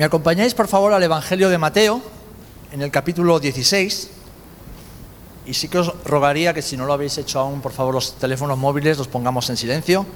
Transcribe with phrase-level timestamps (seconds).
[0.00, 2.00] ¿Me acompañáis por favor al Evangelio de Mateo,
[2.72, 4.08] en el capítulo 16?
[5.44, 8.14] Y sí que os rogaría que si no lo habéis hecho aún, por favor los
[8.14, 10.06] teléfonos móviles los pongamos en silencio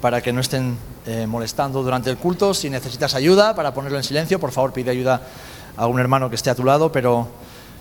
[0.00, 2.54] para que no estén eh, molestando durante el culto.
[2.54, 5.20] Si necesitas ayuda para ponerlo en silencio, por favor pide ayuda
[5.76, 7.28] a un hermano que esté a tu lado, pero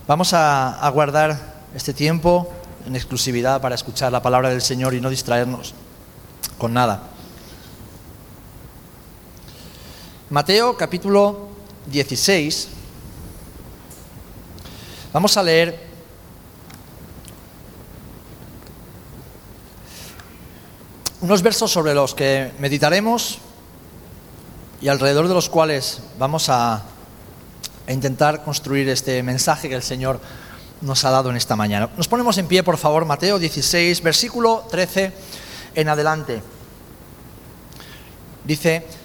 [0.07, 2.51] vamos a, a guardar este tiempo
[2.85, 5.75] en exclusividad para escuchar la palabra del Señor y no distraernos
[6.57, 7.14] con nada.
[10.31, 11.49] Mateo capítulo
[11.85, 12.67] 16.
[15.13, 15.79] Vamos a leer
[21.21, 23.37] unos versos sobre los que meditaremos
[24.81, 26.83] y alrededor de los cuales vamos a,
[27.87, 30.19] intentar construir este mensaje que el Señor
[30.81, 31.91] nos ha dado en esta mañana.
[31.95, 35.13] Nos ponemos en pie, por favor, Mateo 16, versículo 13
[35.75, 36.41] en adelante.
[38.43, 39.04] Dice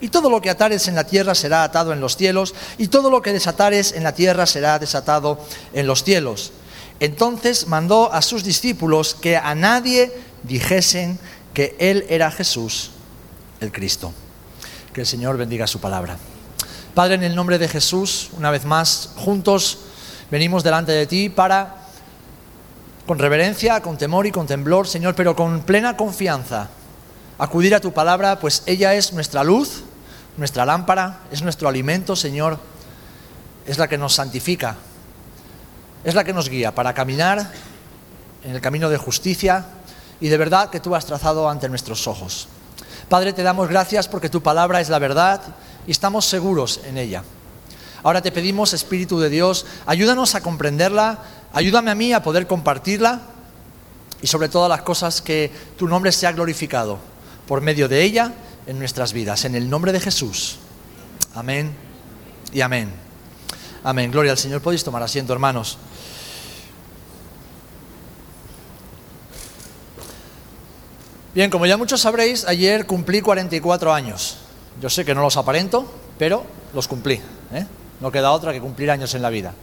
[0.00, 3.10] Y todo lo que atares en la tierra será atado en los cielos, y todo
[3.10, 5.40] lo que desatares en la tierra será desatado
[5.72, 6.52] en los cielos.
[7.00, 11.18] Entonces mandó a sus discípulos que a nadie dijesen
[11.54, 12.90] que Él era Jesús,
[13.60, 14.12] el Cristo.
[14.92, 16.16] Que el Señor bendiga su palabra.
[16.94, 19.78] Padre, en el nombre de Jesús, una vez más, juntos
[20.30, 21.76] venimos delante de ti para,
[23.06, 26.68] con reverencia, con temor y con temblor, Señor, pero con plena confianza,
[27.38, 29.84] acudir a tu palabra, pues ella es nuestra luz,
[30.38, 32.58] nuestra lámpara, es nuestro alimento, Señor,
[33.66, 34.76] es la que nos santifica,
[36.04, 37.50] es la que nos guía para caminar
[38.44, 39.66] en el camino de justicia
[40.20, 42.48] y de verdad que tú has trazado ante nuestros ojos.
[43.08, 45.40] Padre, te damos gracias porque tu palabra es la verdad
[45.86, 47.24] y estamos seguros en ella.
[48.04, 51.18] Ahora te pedimos, Espíritu de Dios, ayúdanos a comprenderla,
[51.52, 53.22] ayúdame a mí a poder compartirla
[54.22, 56.98] y sobre todas las cosas que tu nombre sea glorificado
[57.48, 58.32] por medio de ella
[58.68, 59.44] en nuestras vidas.
[59.46, 60.58] En el nombre de Jesús.
[61.34, 61.72] Amén
[62.52, 62.92] y amén.
[63.82, 64.12] Amén.
[64.12, 64.60] Gloria al Señor.
[64.60, 65.78] Podéis tomar asiento, hermanos.
[71.34, 74.36] Bien, como ya muchos sabréis, ayer cumplí 44 años.
[74.82, 77.20] Yo sé que no los aparento, pero los cumplí.
[77.52, 77.66] ¿eh?
[78.00, 79.54] No queda otra que cumplir años en la vida.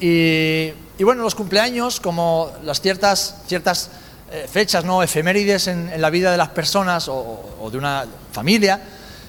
[0.00, 3.90] Y, y bueno, los cumpleaños, como las ciertas, ciertas
[4.50, 5.02] fechas, ¿no?
[5.02, 8.80] efemérides en, la vida de las personas o, de una familia,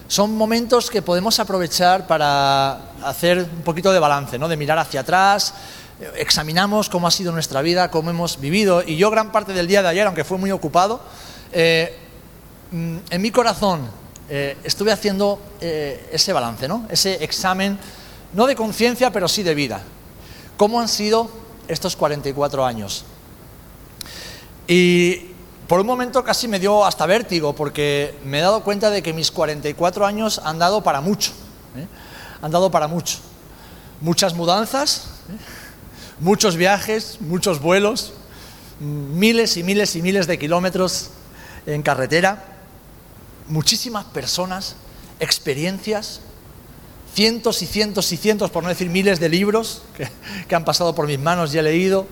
[0.08, 4.48] son momentos que podemos aprovechar para hacer un poquito de balance, ¿no?
[4.48, 5.54] de mirar hacia atrás,
[6.16, 8.84] examinamos cómo ha sido nuestra vida, cómo hemos vivido.
[8.86, 11.02] Y yo gran parte del día de ayer, aunque fue muy ocupado,
[11.52, 11.98] eh,
[12.72, 13.88] en mi corazón
[14.30, 16.88] eh, estuve haciendo eh, ese balance, ¿no?
[16.90, 17.78] ese examen,
[18.34, 19.82] no de conciencia, pero sí de vida.
[20.58, 21.30] ¿Cómo han sido
[21.68, 23.06] estos 44 años?
[24.68, 25.34] Y
[25.68, 29.14] por un momento casi me dio hasta vértigo, porque me he dado cuenta de que
[29.14, 31.32] mis 44 años han dado para mucho.
[31.76, 31.88] ¿eh?
[32.42, 33.20] Han dado para mucho.
[34.02, 35.38] Muchas mudanzas, ¿eh?
[36.20, 38.14] muchos viajes, muchos vuelos,
[38.80, 41.10] miles y miles y miles de kilómetros
[41.66, 42.44] en carretera,
[43.48, 44.76] muchísimas personas,
[45.20, 46.22] experiencias,
[47.14, 50.10] cientos y cientos y cientos, por no decir miles de libros que,
[50.48, 52.08] que han pasado por mis manos y he leído,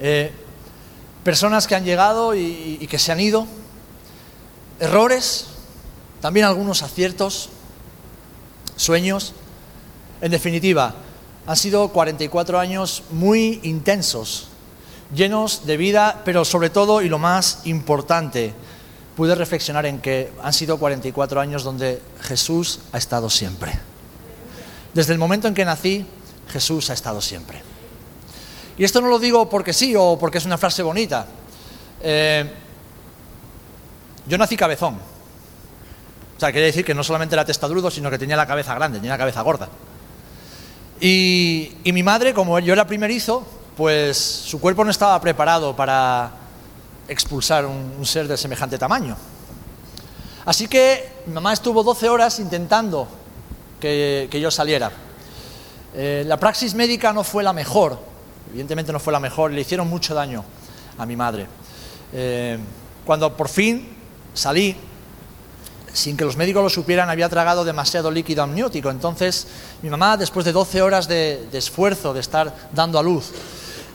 [0.00, 0.32] eh,
[1.24, 3.46] personas que han llegado y, que se han ido,
[4.78, 5.46] errores,
[6.20, 7.48] también algunos aciertos,
[8.76, 9.32] sueños.
[10.20, 10.94] En definitiva,
[11.46, 14.48] han sido 44 años muy intensos,
[15.14, 18.54] llenos de vida, pero sobre todo, y lo más importante,
[19.16, 23.72] pude reflexionar en que han sido 44 años donde Jesús ha estado siempre.
[24.92, 26.06] Desde el momento en que nací,
[26.48, 27.62] Jesús ha estado siempre.
[28.76, 31.26] Y esto no lo digo porque sí o porque es una frase bonita.
[32.00, 32.50] Eh,
[34.26, 34.94] yo nací cabezón.
[36.36, 38.98] O sea, quiere decir que no solamente era testadudo, sino que tenía la cabeza grande,
[38.98, 39.68] tenía la cabeza gorda.
[41.00, 46.30] Y, y mi madre, como yo era primerizo, pues su cuerpo no estaba preparado para
[47.08, 49.16] expulsar un, ser de semejante tamaño.
[50.44, 53.08] Así que mi mamá estuvo 12 horas intentando
[53.80, 54.90] que, yo saliera.
[55.94, 57.98] Eh, la praxis médica no fue la mejor,
[58.50, 60.44] evidentemente no fue la mejor, le hicieron mucho daño
[60.98, 61.46] a mi madre.
[62.12, 62.58] Eh,
[63.04, 63.88] cuando por fin
[64.32, 64.76] salí,
[65.92, 68.90] sin que los médicos lo supieran, había tragado demasiado líquido amniótico.
[68.90, 69.46] Entonces,
[69.82, 73.30] mi mamá, después de 12 horas de, esfuerzo, de estar dando a luz,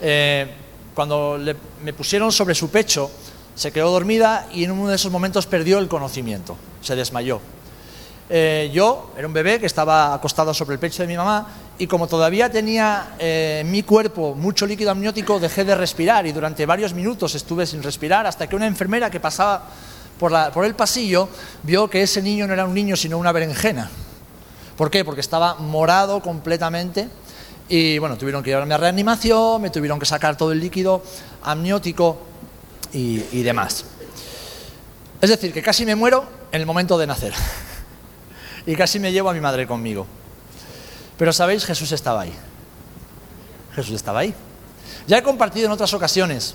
[0.00, 0.50] eh,
[0.94, 1.38] cuando
[1.82, 3.10] me pusieron sobre su pecho,
[3.54, 7.40] se quedó dormida y en uno de esos momentos perdió el conocimiento, se desmayó.
[8.32, 11.88] Eh, yo era un bebé que estaba acostado sobre el pecho de mi mamá y
[11.88, 16.64] como todavía tenía eh, en mi cuerpo mucho líquido amniótico, dejé de respirar y durante
[16.64, 19.64] varios minutos estuve sin respirar hasta que una enfermera que pasaba
[20.16, 21.28] por, el pasillo
[21.64, 23.90] vio que ese niño no era un niño sino una berenjena.
[24.76, 25.04] ¿Por qué?
[25.04, 27.08] Porque estaba morado completamente
[27.68, 31.02] y bueno, tuvieron que llevarme a reanimación, me tuvieron que sacar todo el líquido
[31.42, 32.16] amniótico
[32.92, 33.84] y demás.
[35.20, 37.32] Es decir, que casi me muero en el momento de nacer
[38.66, 40.06] y casi me llevo a mi madre conmigo.
[41.16, 42.32] Pero sabéis, Jesús estaba ahí.
[43.74, 44.34] Jesús estaba ahí.
[45.06, 46.54] Ya he compartido en otras ocasiones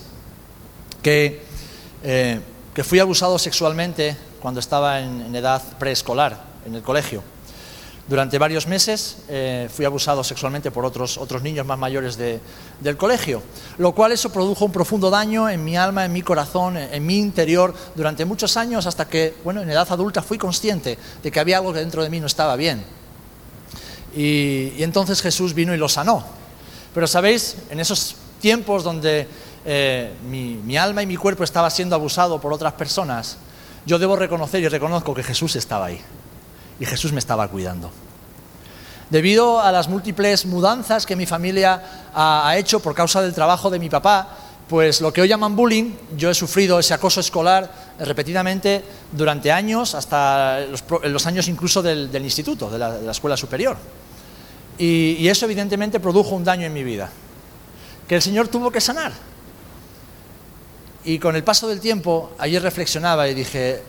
[1.02, 1.44] que,
[2.04, 2.40] eh,
[2.74, 7.24] que fui abusado sexualmente cuando estaba en edad preescolar, en el colegio.
[8.08, 13.42] Durante varios meses eh, fui abusado sexualmente por otros, otros niños más mayores del colegio,
[13.80, 17.18] lo cual eso produjo un profundo daño en mi alma, en mi corazón, en, mi
[17.18, 21.58] interior durante muchos años hasta que, bueno, en edad adulta fui consciente de que había
[21.58, 22.84] algo que dentro de mí no estaba bien.
[24.16, 26.24] Y, entonces Jesús vino y lo sanó.
[26.94, 29.28] Pero sabéis, en esos tiempos donde
[29.66, 33.38] eh, mi, mi alma y mi cuerpo estaba siendo abusado por otras personas,
[33.88, 36.00] yo debo reconocer y reconozco que Jesús estaba ahí
[36.80, 37.92] y Jesús me estaba cuidando.
[39.10, 43.78] Debido a las múltiples mudanzas que mi familia ha, hecho por causa del trabajo de
[43.78, 44.30] mi papá,
[44.68, 49.94] pues lo que hoy llaman bullying, yo he sufrido ese acoso escolar repetidamente durante años,
[49.94, 50.62] hasta
[51.04, 53.78] los, años incluso del, instituto, de la, escuela superior.
[54.78, 57.10] Y, y eso evidentemente produjo un daño en mi vida,
[58.08, 59.12] que el Señor tuvo que sanar.
[61.04, 63.84] Y con el paso del tiempo, ayer reflexionaba y dije,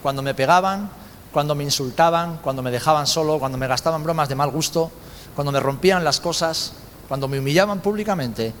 [0.00, 0.88] cuando me pegaban,
[1.32, 4.90] cuando me insultaban, cuando me dejaban solo, cuando me gastaban bromas de mal gusto,
[5.34, 6.72] cuando me rompían las cosas,
[7.08, 8.52] cuando me humillaban públicamente,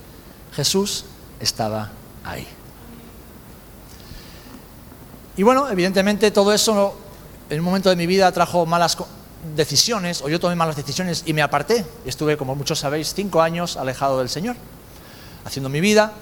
[0.52, 1.04] Jesús
[1.40, 1.90] estaba
[2.24, 2.46] ahí.
[5.36, 6.94] Y bueno, evidentemente todo eso
[7.48, 8.96] en un momento de mi vida trajo malas
[9.56, 11.84] decisiones, o yo tomé malas decisiones y me aparté.
[12.04, 14.56] Estuve, como muchos sabéis, cinco años alejado del Señor,
[15.44, 16.12] haciendo mi vida,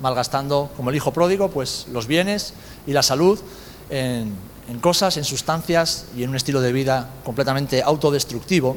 [0.00, 2.54] malgastando, como el hijo pródigo, pues los bienes
[2.86, 3.40] y la salud
[3.90, 4.34] en,
[4.68, 8.76] en cosas, en sustancias y en un estilo de vida completamente autodestructivo.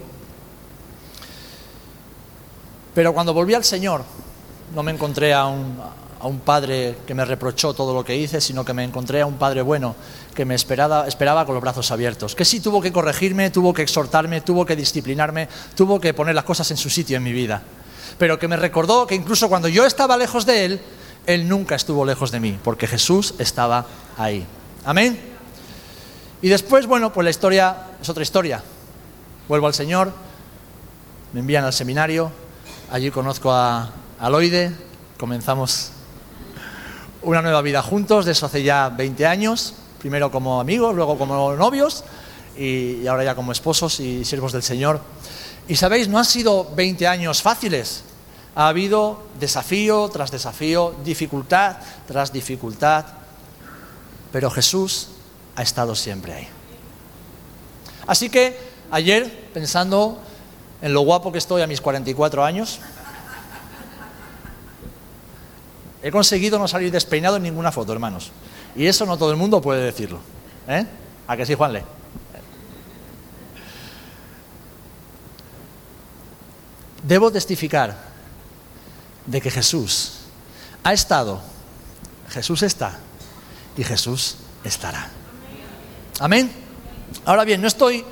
[2.94, 4.04] Pero cuando volví al Señor,
[4.74, 8.74] no me encontré a un, padre que me reprochó todo lo que hice, sino que
[8.74, 9.96] me encontré a un padre bueno
[10.36, 13.82] que me esperaba, esperaba con los brazos abiertos, que sí tuvo que corregirme, tuvo que
[13.82, 17.64] exhortarme, tuvo que disciplinarme, tuvo que poner las cosas en su sitio en mi vida,
[18.18, 20.82] pero que me recordó que incluso cuando yo estaba lejos de Él,
[21.26, 23.86] Él nunca estuvo lejos de mí, porque Jesús estaba
[24.18, 24.46] ahí.
[24.86, 25.31] Amén.
[26.42, 28.64] Y después, bueno, pues la historia es otra historia.
[29.48, 30.12] Vuelvo al Señor,
[31.34, 32.32] me envían al seminario,
[32.90, 34.72] allí conozco a Aloide,
[35.20, 35.92] comenzamos
[37.22, 41.54] una nueva vida juntos, de eso hace ya 20 años, primero como amigos, luego como
[41.54, 42.04] novios
[42.58, 45.00] y, ahora ya como esposos y siervos del Señor.
[45.68, 48.04] Y sabéis, no han sido 20 años fáciles,
[48.56, 53.06] ha habido desafío tras desafío, dificultad tras dificultad,
[54.32, 55.11] pero Jesús
[55.56, 56.48] ha estado siempre ahí.
[58.08, 58.58] Así que
[58.90, 60.20] ayer, pensando
[60.82, 62.80] en lo guapo que estoy a mis 44 años,
[66.04, 68.32] he conseguido no salir despeinado en ninguna foto, hermanos.
[68.76, 70.20] Y eso no todo el mundo puede decirlo.
[70.68, 70.86] ¿Eh?
[71.28, 71.84] ¿A que sí, Juanle?
[77.04, 77.98] Debo testificar
[79.26, 80.14] de que Jesús
[80.84, 81.42] ha estado,
[82.30, 82.98] Jesús está
[83.78, 85.10] y Jesús estará.
[86.22, 86.52] Amén.
[87.26, 88.06] Ahora bien, no estoy,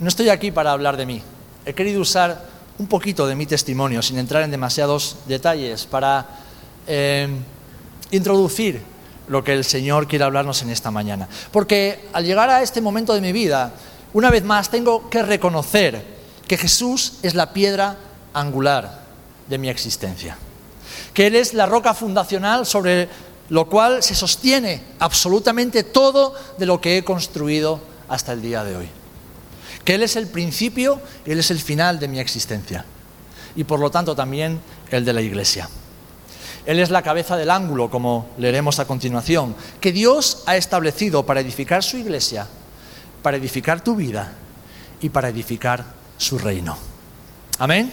[0.00, 1.22] no estoy aquí para hablar de mí.
[1.64, 2.44] He querido usar
[2.76, 6.26] un poquito de mi testimonio, sin entrar en demasiados detalles, para
[6.86, 7.26] eh,
[8.10, 8.82] introducir
[9.28, 11.26] lo que el Señor quiere hablarnos en esta mañana.
[11.50, 13.72] Porque al llegar a este momento de mi vida,
[14.12, 16.04] una vez más tengo que reconocer
[16.46, 17.96] que Jesús es la piedra
[18.34, 19.04] angular
[19.48, 20.36] de mi existencia.
[21.14, 23.08] Que Él es la roca fundacional sobre
[23.48, 28.76] lo cual se sostiene absolutamente todo de lo que he construido hasta el día de
[28.76, 28.88] hoy.
[29.84, 32.84] Que Él es el principio Él es el final de mi existencia.
[33.56, 34.60] Y por lo tanto también
[34.90, 35.68] el de la iglesia.
[36.66, 41.40] Él es la cabeza del ángulo, como leeremos a continuación, que Dios ha establecido para
[41.40, 42.46] edificar su iglesia,
[43.22, 44.32] para edificar tu vida
[45.00, 45.84] y para edificar
[46.16, 46.76] su reino.
[47.58, 47.92] Amén.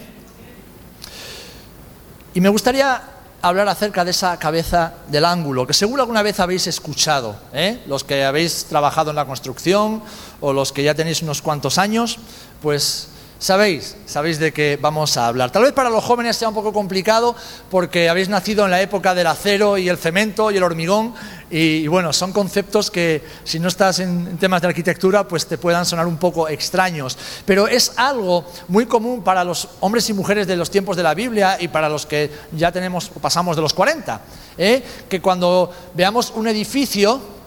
[2.34, 3.01] Y me gustaría
[3.41, 7.81] hablar acerca de esa cabeza del ángulo, que seguro alguna vez habéis escuchado, ¿eh?
[7.88, 10.03] los que habéis trabajado en la construcción
[10.39, 12.19] o los que ya tenéis unos cuantos años,
[12.62, 13.10] pues
[13.41, 15.50] Sabéis, sabéis de qué vamos a hablar.
[15.50, 17.36] Tal vez para los jóvenes sea un poco complicado
[17.71, 21.15] porque habéis nacido en la época del acero y el cemento y el hormigón
[21.50, 25.88] y, bueno, son conceptos que si no estás en, temas de arquitectura pues te puedan
[25.88, 27.17] sonar un poco extraños.
[27.43, 31.15] Pero es algo muy común para los hombres y mujeres de los tiempos de la
[31.15, 34.21] Biblia y para los que ya tenemos pasamos de los 40,
[34.55, 34.83] ¿eh?
[35.10, 37.40] que cuando veamos un edificio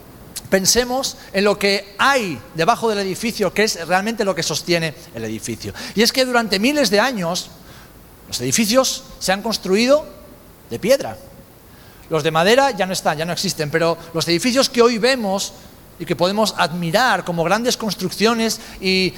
[0.55, 5.25] pensemos en lo que hay debajo del edificio, que es realmente lo que sostiene el
[5.25, 5.75] edificio.
[5.97, 7.51] Y es que durante miles de años
[8.29, 10.07] los edificios se han construido
[10.71, 11.19] de piedra.
[12.09, 15.55] Los de madera ya no están, ya no existen, pero los edificios que hoy vemos
[15.99, 19.13] y que podemos admirar como grandes construcciones y,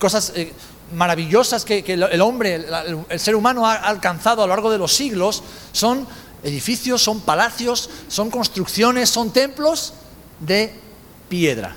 [0.00, 0.52] cosas eh,
[0.96, 2.66] maravillosas que, el hombre,
[3.08, 6.08] el ser humano ha alcanzado a lo largo de los siglos, son
[6.42, 9.92] edificios, son palacios, son construcciones, son templos
[10.40, 10.72] de
[11.28, 11.74] piedra,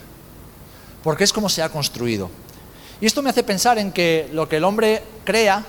[1.03, 2.29] porque es como se ha construido.
[2.99, 5.63] Y esto me hace pensar en que lo que el hombre crea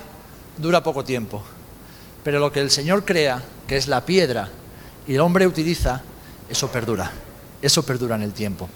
[0.57, 1.41] dura poco tiempo,
[2.23, 4.49] pero lo que el Señor crea, que es la piedra,
[5.07, 6.01] y el hombre utiliza,
[6.49, 7.11] eso perdura,
[7.61, 8.69] eso perdura en el tiempo.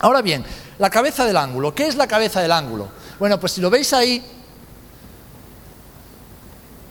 [0.00, 0.44] Ahora bien,
[0.78, 2.88] la cabeza del ángulo, ¿qué es la cabeza del ángulo?
[3.18, 4.22] Bueno, pues si lo veis ahí,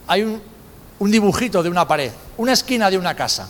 [0.07, 3.47] hay un, dibujito de una pared, una esquina de una casa,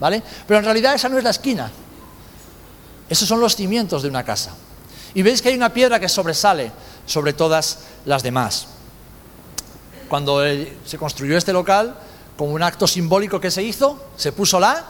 [0.00, 0.22] ¿vale?
[0.46, 1.70] Pero en realidad esa no es la esquina,
[3.08, 4.52] esos son los cimientos de una casa.
[5.14, 6.70] Y veis que hay una piedra que sobresale
[7.06, 8.68] sobre todas las demás.
[10.08, 10.42] Cuando
[10.84, 11.96] se construyó este local,
[12.36, 14.84] como un acto simbólico que se hizo, se puso la,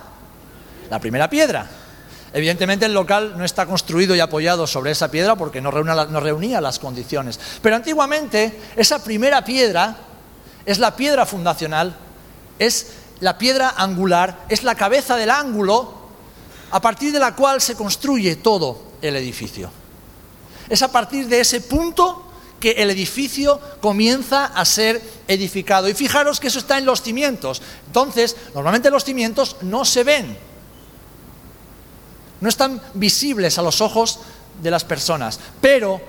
[0.90, 1.68] la primera piedra.
[2.32, 6.60] Evidentemente el local no está construido y apoyado sobre esa piedra porque no no reunía
[6.60, 7.40] las condiciones.
[7.62, 9.96] Pero antiguamente esa primera piedra
[10.66, 11.96] es la piedra fundacional,
[12.58, 12.88] es
[13.20, 15.97] la piedra angular, es la cabeza del ángulo
[16.70, 19.70] a partir de la cual se construye todo el edificio.
[20.68, 22.24] Es a partir de ese punto
[22.60, 25.88] que el edificio comienza a ser edificado.
[25.88, 27.62] Y fijaros que eso está en los cimientos.
[27.86, 30.36] Entonces, normalmente los cimientos no se ven,
[32.40, 34.20] no están visibles a los ojos
[34.62, 36.00] de las personas, pero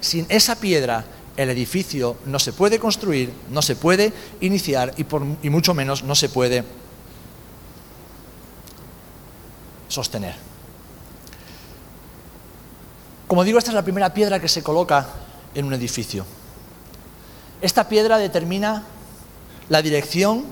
[0.00, 1.04] sin esa piedra
[1.36, 5.04] el edificio no se puede construir, no se puede iniciar y,
[5.42, 6.64] y mucho menos no se puede
[9.88, 10.34] sostener.
[13.26, 15.06] Como digo, esta es la primera piedra que se coloca
[15.54, 16.24] en un edificio.
[17.60, 18.84] Esta piedra determina
[19.68, 20.44] la dirección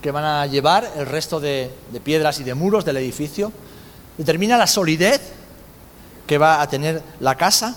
[0.00, 1.70] que van a llevar el resto de,
[2.04, 3.50] piedras y de muros del edificio,
[4.16, 5.20] determina la solidez
[6.26, 7.74] que va a tener la casa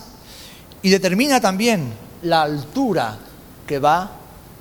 [0.81, 1.91] y determina también
[2.21, 3.17] la altura
[3.65, 4.11] que va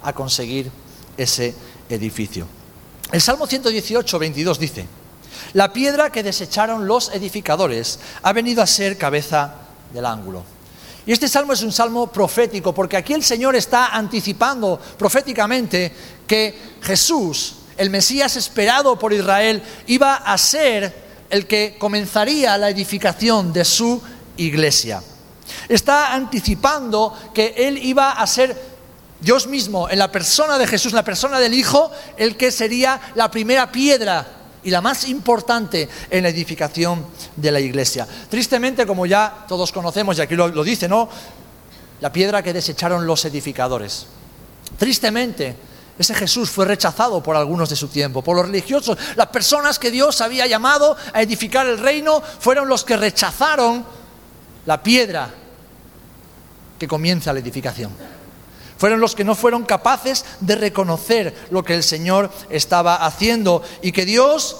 [0.03, 0.71] a conseguir
[1.17, 1.55] ese
[1.89, 2.47] edificio.
[3.13, 4.87] El Salmo 118, 22 dice,
[5.53, 9.55] la piedra que desecharon los edificadores ha venido a ser cabeza
[9.93, 10.45] del ángulo.
[11.07, 15.91] Y este salmo es un salmo profético, porque aquí el Señor está anticipando proféticamente
[16.27, 23.55] que Jesús, el Mesías esperado por Israel, iba a ser el que comenzaría la edificación
[23.55, 24.03] de su
[24.37, 25.03] iglesia.
[25.69, 28.55] Está anticipando que Él iba a ser
[29.21, 33.31] Dios mismo, en la persona de Jesús, la persona del Hijo, el que sería la
[33.31, 34.38] primera piedra
[34.69, 38.07] y la más importante en la edificación de la iglesia.
[38.29, 41.09] Tristemente, como ya todos conocemos, y aquí lo, dice, ¿no?
[42.03, 44.07] La piedra que desecharon los edificadores.
[44.79, 45.57] Tristemente,
[45.99, 48.99] ese Jesús fue rechazado por algunos de su tiempo, por los religiosos.
[49.17, 53.87] Las personas que Dios había llamado a edificar el reino fueron los que rechazaron
[54.67, 55.31] la piedra
[56.79, 57.91] que comienza la edificación.
[58.79, 63.91] Fueron los que no fueron capaces de reconocer lo que el Señor estaba haciendo y
[63.91, 64.57] que Dios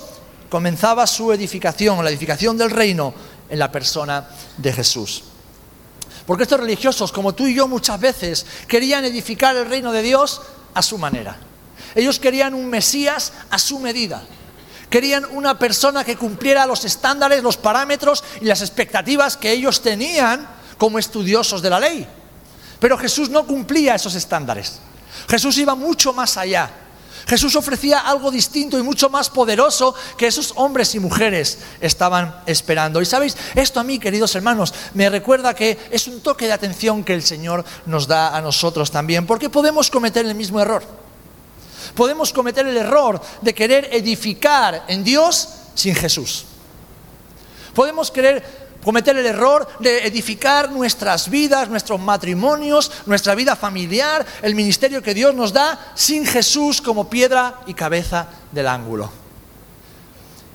[0.51, 3.15] comenzaba su edificación, la edificación del reino
[3.49, 5.23] en la persona de Jesús.
[6.27, 10.43] Porque estos religiosos, como tú y yo muchas veces, querían edificar el reino de Dios
[10.75, 11.39] a su manera.
[11.95, 14.23] Ellos querían un Mesías a su medida.
[14.91, 20.49] Querían una persona que cumpliera los estándares, los parámetros y las expectativas que ellos tenían
[20.77, 22.07] como estudiosos de la ley.
[22.81, 24.81] Pero Jesús no cumplía esos estándares.
[25.29, 26.71] Jesús iba mucho más allá.
[27.29, 33.03] Jesús ofrecía algo distinto y mucho más poderoso que esos hombres y mujeres estaban esperando.
[33.03, 37.05] Y sabéis, esto a mí, queridos hermanos, me recuerda que es un toque de atención
[37.05, 40.83] que el Señor nos da a nosotros también, porque podemos cometer el mismo error.
[41.95, 46.45] podemos cometer el error de querer edificar en Dios sin Jesús.
[47.75, 54.55] Podemos querer cometer el error de edificar nuestras vidas, nuestros matrimonios, nuestra vida familiar, el
[54.55, 59.11] ministerio que Dios nos da, sin Jesús como piedra y cabeza del ángulo.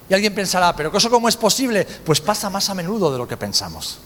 [0.09, 1.85] Y alguien pensará, pero ¿eso cómo es posible?
[1.85, 3.99] Pues pasa más a menudo de lo que pensamos.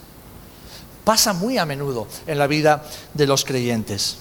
[1.03, 2.83] Pasa muy a menudo en la vida
[3.13, 4.17] de los creyentes.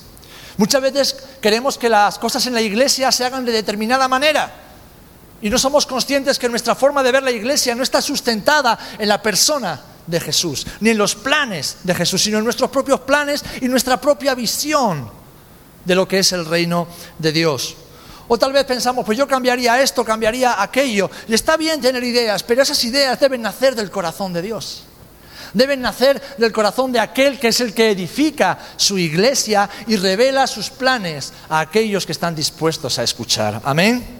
[0.57, 4.66] Muchas veces queremos que las cosas en la iglesia se hagan de determinada manera.
[5.43, 9.09] Y no somos conscientes que nuestra forma de ver la iglesia no está sustentada en
[9.09, 13.45] la persona de Jesús, ni en los planes de Jesús, sino en nuestros propios planes
[13.61, 15.11] y nuestra propia visión
[15.85, 16.87] de lo que es el reino
[17.19, 17.77] de Dios.
[18.29, 21.11] O tal vez pensamos, pues yo cambiaría esto, cambiaría aquello.
[21.29, 24.83] Y está bien tener ideas, pero esas ideas deben nacer del corazón de Dios.
[25.55, 30.47] Deben nacer del corazón de aquel que es el que edifica su iglesia y revela
[30.47, 33.61] sus planes a aquellos que están dispuestos a escuchar.
[33.65, 34.16] Amén.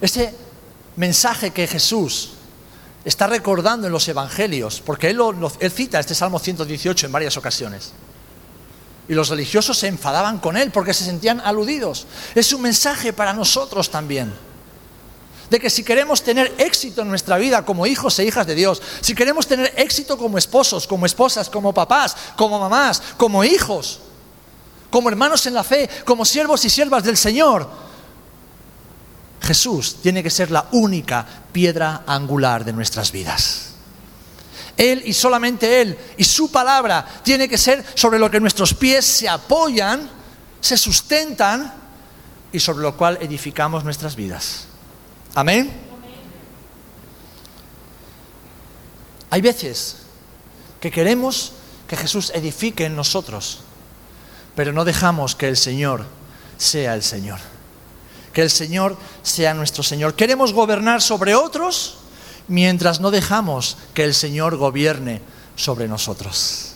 [0.00, 0.34] Ese
[0.96, 2.30] mensaje que Jesús
[3.04, 5.20] está recordando en los evangelios, porque él,
[5.60, 7.92] él cita este Salmo 118 en varias ocasiones.
[9.08, 12.06] Y los religiosos se enfadaban con él porque se sentían aludidos.
[12.34, 14.34] Es un mensaje para nosotros también.
[15.48, 18.82] De que si queremos tener éxito en nuestra vida como hijos e hijas de Dios,
[19.00, 24.00] si queremos tener éxito como esposos, como esposas, como papás, como mamás, como hijos,
[24.90, 27.85] como hermanos en la fe, como siervos y siervas del Señor,
[29.46, 33.74] Jesús tiene que ser la única piedra angular de nuestras vidas.
[34.76, 39.06] Él y solamente Él y su palabra tiene que ser sobre lo que nuestros pies
[39.06, 40.10] se apoyan,
[40.60, 41.72] se sustentan
[42.52, 44.64] y sobre lo cual edificamos nuestras vidas.
[45.34, 45.72] Amén.
[49.30, 49.98] Hay veces
[50.80, 51.52] que queremos
[51.86, 53.60] que Jesús edifique en nosotros,
[54.56, 56.04] pero no dejamos que el Señor
[56.58, 57.38] sea el Señor.
[58.36, 60.12] Que el Señor sea nuestro Señor.
[60.12, 61.94] Queremos gobernar sobre otros,
[62.48, 65.22] mientras no dejamos que el Señor gobierne
[65.54, 66.74] sobre nosotros.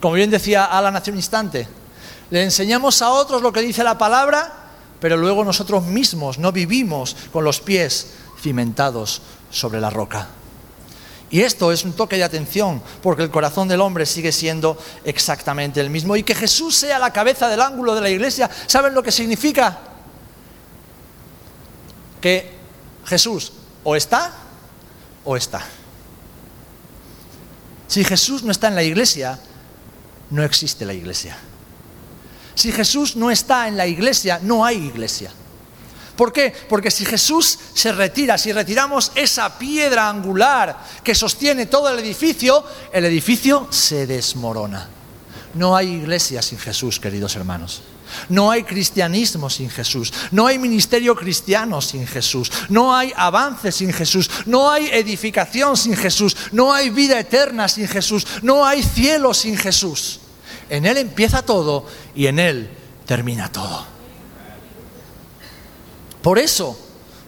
[0.00, 1.68] Como bien decía Alan hace un instante,
[2.30, 7.14] le enseñamos a otros lo que dice la palabra, pero luego nosotros mismos no vivimos
[7.34, 10.26] con los pies cimentados sobre la roca.
[11.28, 15.82] Y esto es un toque de atención, porque el corazón del hombre sigue siendo exactamente
[15.82, 16.16] el mismo.
[16.16, 19.95] Y que Jesús sea la cabeza del ángulo de la iglesia, ¿saben lo que significa?
[22.26, 22.50] Que
[23.04, 23.52] Jesús
[23.84, 24.32] o está
[25.24, 25.64] o está.
[27.86, 29.38] Si Jesús no está en la iglesia,
[30.30, 31.38] no existe la iglesia.
[32.56, 35.30] Si Jesús no está en la iglesia, no hay iglesia.
[36.16, 36.52] ¿Por qué?
[36.68, 42.64] Porque si Jesús se retira, si retiramos esa piedra angular que sostiene todo el edificio,
[42.92, 44.88] el edificio se desmorona.
[45.54, 47.82] No hay iglesia sin Jesús, queridos hermanos.
[48.28, 50.12] No hay cristianismo sin Jesús.
[50.30, 52.50] No hay ministerio cristiano sin Jesús.
[52.68, 54.30] No hay avance sin Jesús.
[54.46, 56.36] No hay edificación sin Jesús.
[56.52, 58.26] No hay vida eterna sin Jesús.
[58.42, 60.20] No hay cielo sin Jesús.
[60.68, 62.70] En Él empieza todo y en Él
[63.06, 63.86] termina todo.
[66.22, 66.76] Por eso,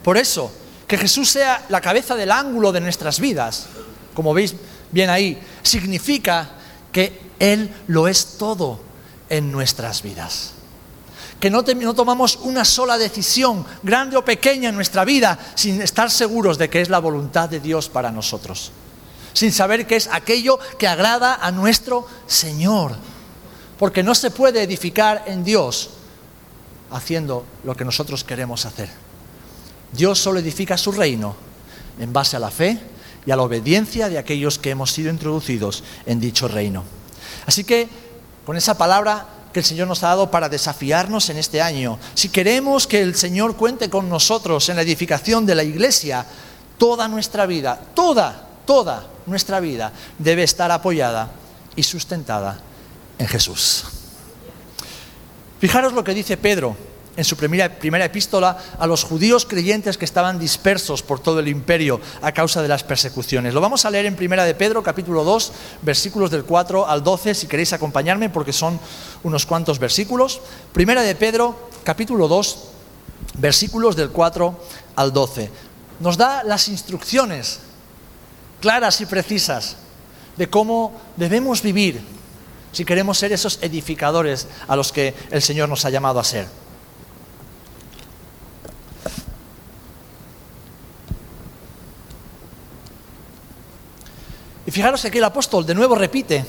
[0.03, 0.51] por eso,
[0.87, 3.67] que Jesús sea la cabeza del ángulo de nuestras vidas,
[4.15, 4.55] como veis
[4.91, 6.51] bien ahí, significa
[6.91, 8.81] que Él lo es todo
[9.29, 10.55] en nuestras vidas
[11.41, 16.59] que no, tomamos una sola decisión, grande o pequeña en nuestra vida, sin estar seguros
[16.59, 18.73] de que es la voluntad de Dios para nosotros,
[19.33, 22.97] sin saber que es aquello que agrada a nuestro Señor,
[23.79, 25.91] porque no se puede edificar en Dios
[26.91, 28.89] haciendo lo que nosotros queremos hacer.
[29.93, 31.37] Dios solo edifica su reino
[32.01, 32.81] en base a la fe
[33.25, 36.83] y a la obediencia de aquellos que hemos sido introducidos en dicho reino.
[37.47, 37.89] Así que
[38.45, 41.99] con esa palabra que el Señor nos ha dado para desafiarnos en este año.
[42.15, 46.25] Si queremos que el Señor cuente con nosotros en la edificación de la iglesia,
[46.77, 51.31] toda nuestra vida, toda, toda nuestra vida debe estar apoyada
[51.77, 52.59] y sustentada
[53.19, 53.85] en Jesús.
[55.61, 56.88] Fijaros lo que dice Pedro
[57.19, 62.01] en su primera, epístola a los judíos creyentes que estaban dispersos por todo el imperio
[62.23, 63.53] a causa de las persecuciones.
[63.53, 65.53] Lo vamos a leer en primera de Pedro, capítulo 2,
[65.83, 68.79] versículos del 4 al 12, si queréis acompañarme, porque son
[69.25, 70.41] unos cuantos versículos.
[70.73, 72.59] Primera de Pedro, capítulo 2,
[73.35, 74.57] versículos del 4
[74.95, 75.51] al 12.
[75.99, 77.59] Nos da las instrucciones
[78.61, 79.75] claras y precisas
[80.37, 82.01] de cómo debemos vivir
[82.71, 86.47] si queremos ser esos edificadores a los que el Señor nos ha llamado a ser.
[94.69, 96.45] Y fijaros que aquí el apóstol de nuevo repite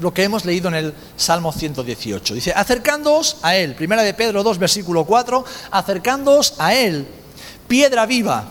[0.00, 2.34] lo que hemos leído en el Salmo 118.
[2.34, 7.06] Dice, acercándoos a Él, primera de Pedro 2, versículo 4, acercándoos a Él,
[7.68, 8.48] piedra viva,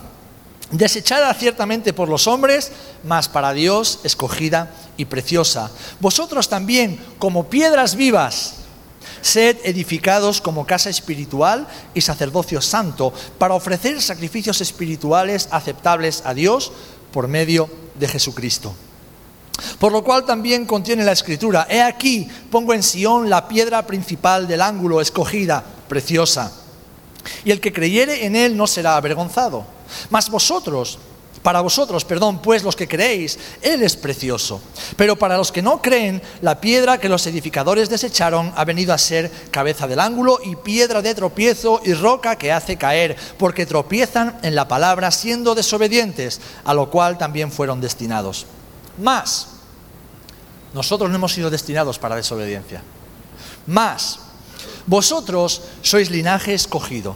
[0.71, 2.71] desechada ciertamente por los hombres,
[3.03, 5.69] mas para Dios escogida y preciosa.
[5.99, 8.53] Vosotros también, como piedras vivas,
[9.21, 16.71] sed edificados como casa espiritual y sacerdocio santo, para ofrecer sacrificios espirituales aceptables a Dios
[17.11, 18.73] por medio de Jesucristo.
[19.77, 24.47] Por lo cual también contiene la escritura, he aquí, pongo en Sión la piedra principal
[24.47, 26.51] del ángulo, escogida, preciosa.
[27.43, 29.65] Y el que creyere en él no será avergonzado.
[30.09, 30.99] Mas vosotros,
[31.49, 34.61] para vosotros, perdón, pues los que creéis, Él es precioso.
[34.95, 38.99] Pero para los que no creen, la piedra que los edificadores desecharon ha venido a
[38.99, 44.37] ser cabeza del ángulo y piedra de tropiezo y roca que hace caer, porque tropiezan
[44.43, 48.45] en la palabra siendo desobedientes, a lo cual también fueron destinados.
[48.99, 49.47] Más,
[50.71, 52.83] nosotros no hemos sido destinados para desobediencia.
[53.65, 54.19] Más,
[54.85, 57.15] vosotros sois linaje escogido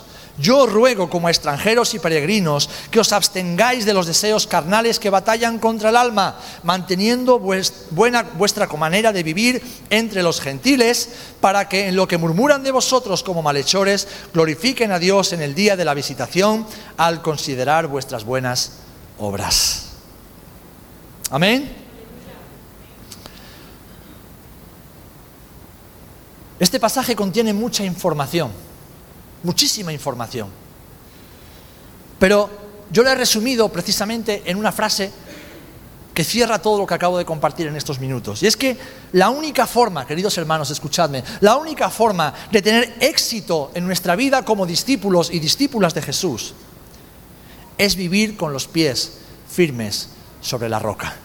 [0.41, 5.59] yo ruego como extranjeros y peregrinos que os abstengáis de los deseos carnales que batallan
[5.59, 11.95] contra el alma, manteniendo buena, vuestra manera de vivir entre los gentiles, para que en
[11.95, 15.93] lo que murmuran de vosotros como malhechores, glorifiquen a Dios en el día de la
[15.93, 16.65] visitación
[16.97, 18.79] al considerar vuestras buenas
[19.19, 19.91] obras.
[21.29, 21.77] Amén.
[26.59, 28.70] Este pasaje contiene mucha información
[29.43, 30.49] muchísima información.
[32.19, 32.49] Pero
[32.91, 35.11] yo la he resumido precisamente en una frase
[36.13, 38.43] que cierra todo lo que acabo de compartir en estos minutos.
[38.43, 38.77] Y es que
[39.13, 44.43] la única forma, queridos hermanos, escuchadme, la única forma de tener éxito en nuestra vida
[44.43, 46.53] como discípulos y discípulas de Jesús
[47.77, 50.09] es vivir con los pies firmes
[50.41, 51.15] sobre la roca.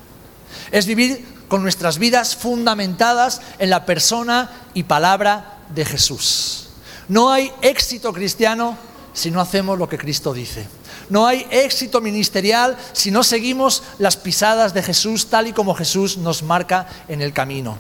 [0.71, 6.66] Es vivir con nuestras vidas fundamentadas en la persona y palabra de Jesús.
[7.09, 8.77] No hay éxito cristiano
[9.13, 10.67] si no hacemos lo que Cristo dice.
[11.09, 16.19] No hay éxito ministerial si no seguimos las pisadas de Jesús tal y como Jesús
[16.19, 17.79] nos marca en el camino.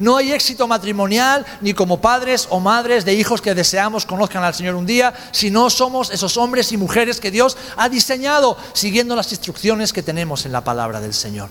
[0.00, 4.54] No hay éxito matrimonial ni como padres o madres de hijos que deseamos conozcan al
[4.54, 9.14] Señor un día si no somos esos hombres y mujeres que Dios ha diseñado siguiendo
[9.14, 11.50] las instrucciones que tenemos en la palabra del Señor.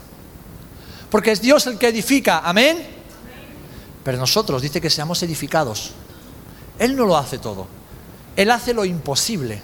[1.11, 2.85] Porque es Dios el que edifica, amén.
[4.03, 5.91] Pero nosotros dice que seamos edificados
[6.79, 7.67] él no lo hace todo.
[8.35, 9.61] Él hace lo imposible.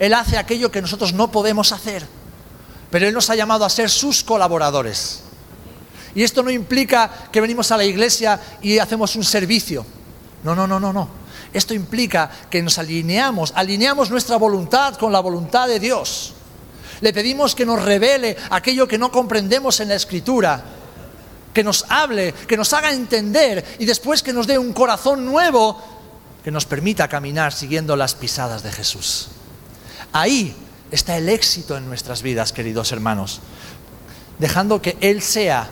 [0.00, 2.04] Él hace aquello que nosotros no podemos hacer.
[2.90, 5.22] Pero Él nos ha llamado a ser sus colaboradores.
[6.14, 9.86] Y esto no implica que venimos a la iglesia y hacemos un servicio.
[10.42, 11.08] No, no, no, no, no.
[11.52, 16.32] Esto implica que nos alineamos, alineamos nuestra voluntad con la voluntad de Dios.
[17.00, 20.62] Le pedimos que nos revele aquello que no comprendemos en la escritura,
[21.54, 25.99] que nos hable, que nos haga entender y después que nos dé un corazón nuevo
[26.44, 29.28] que nos permita caminar siguiendo las pisadas de Jesús.
[30.12, 30.54] Ahí
[30.90, 33.40] está el éxito en nuestras vidas, queridos hermanos,
[34.38, 35.68] dejando que Él sea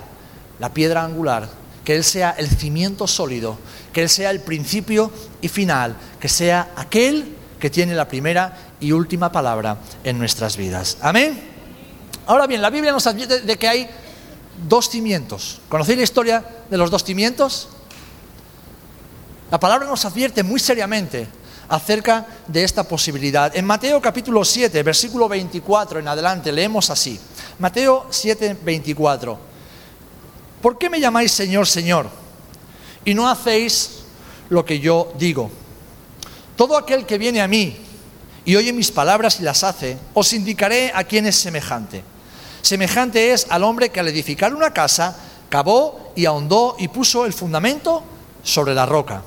[0.58, 1.48] la piedra angular,
[1.84, 3.58] que Él sea el cimiento sólido,
[3.92, 8.92] que Él sea el principio y final, que sea aquel que tiene la primera y
[8.92, 10.98] última palabra en nuestras vidas.
[11.00, 11.40] Amén.
[12.26, 13.90] Ahora bien, la Biblia nos advierte de que hay
[14.68, 15.60] dos cimientos.
[15.68, 17.68] ¿Conocéis la historia de los dos cimientos?
[19.50, 21.26] La palabra nos advierte muy seriamente
[21.70, 23.54] acerca de esta posibilidad.
[23.56, 27.18] En Mateo capítulo 7, versículo 24 en adelante, leemos así.
[27.58, 29.38] Mateo 7, 24.
[30.60, 32.10] ¿Por qué me llamáis Señor, Señor?
[33.06, 34.00] Y no hacéis
[34.50, 35.50] lo que yo digo.
[36.54, 37.74] Todo aquel que viene a mí
[38.44, 42.04] y oye mis palabras y las hace, os indicaré a quién es semejante.
[42.60, 45.16] Semejante es al hombre que al edificar una casa,
[45.48, 48.02] cavó y ahondó y puso el fundamento
[48.42, 49.22] sobre la roca.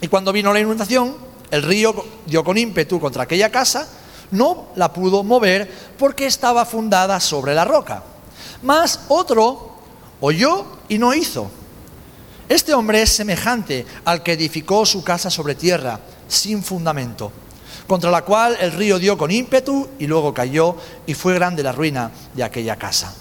[0.00, 1.16] Y cuando vino la inundación,
[1.50, 3.88] el río dio con ímpetu contra aquella casa,
[4.30, 8.02] no la pudo mover porque estaba fundada sobre la roca.
[8.62, 9.72] Mas otro
[10.20, 11.50] oyó y no hizo.
[12.48, 17.30] Este hombre es semejante al que edificó su casa sobre tierra, sin fundamento,
[17.86, 21.72] contra la cual el río dio con ímpetu y luego cayó y fue grande la
[21.72, 23.14] ruina de aquella casa.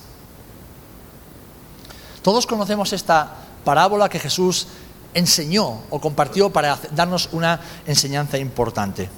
[2.21, 4.67] Todos conocemos esta parábola que Jesús
[5.13, 9.09] enseñó o compartió para darnos una enseñanza importante.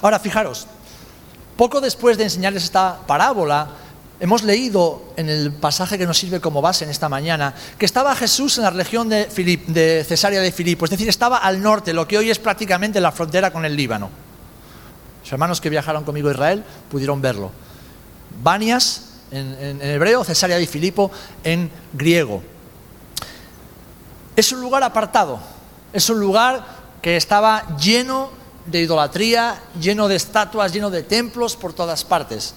[0.00, 0.66] Ahora, fijaros,
[1.56, 3.68] Poco después de enseñarles esta parábola,
[4.18, 8.14] hemos leído en el pasaje que nos sirve como base en esta mañana que estaba
[8.16, 12.08] Jesús en la región de, de Cesarea de Filipo, es decir, estaba al norte, lo
[12.08, 14.10] que hoy es prácticamente la frontera con el Líbano.
[15.22, 17.52] Los hermanos que viajaron conmigo a Israel pudieron verlo.
[18.42, 21.10] Banias en, en hebreo, Cesarea de Filipo
[21.44, 22.42] en griego.
[24.36, 25.38] Es un lugar apartado,
[25.92, 26.64] es un lugar
[27.02, 28.30] que estaba lleno
[28.66, 32.54] de idolatría, lleno de estatuas, lleno de templos por todas partes.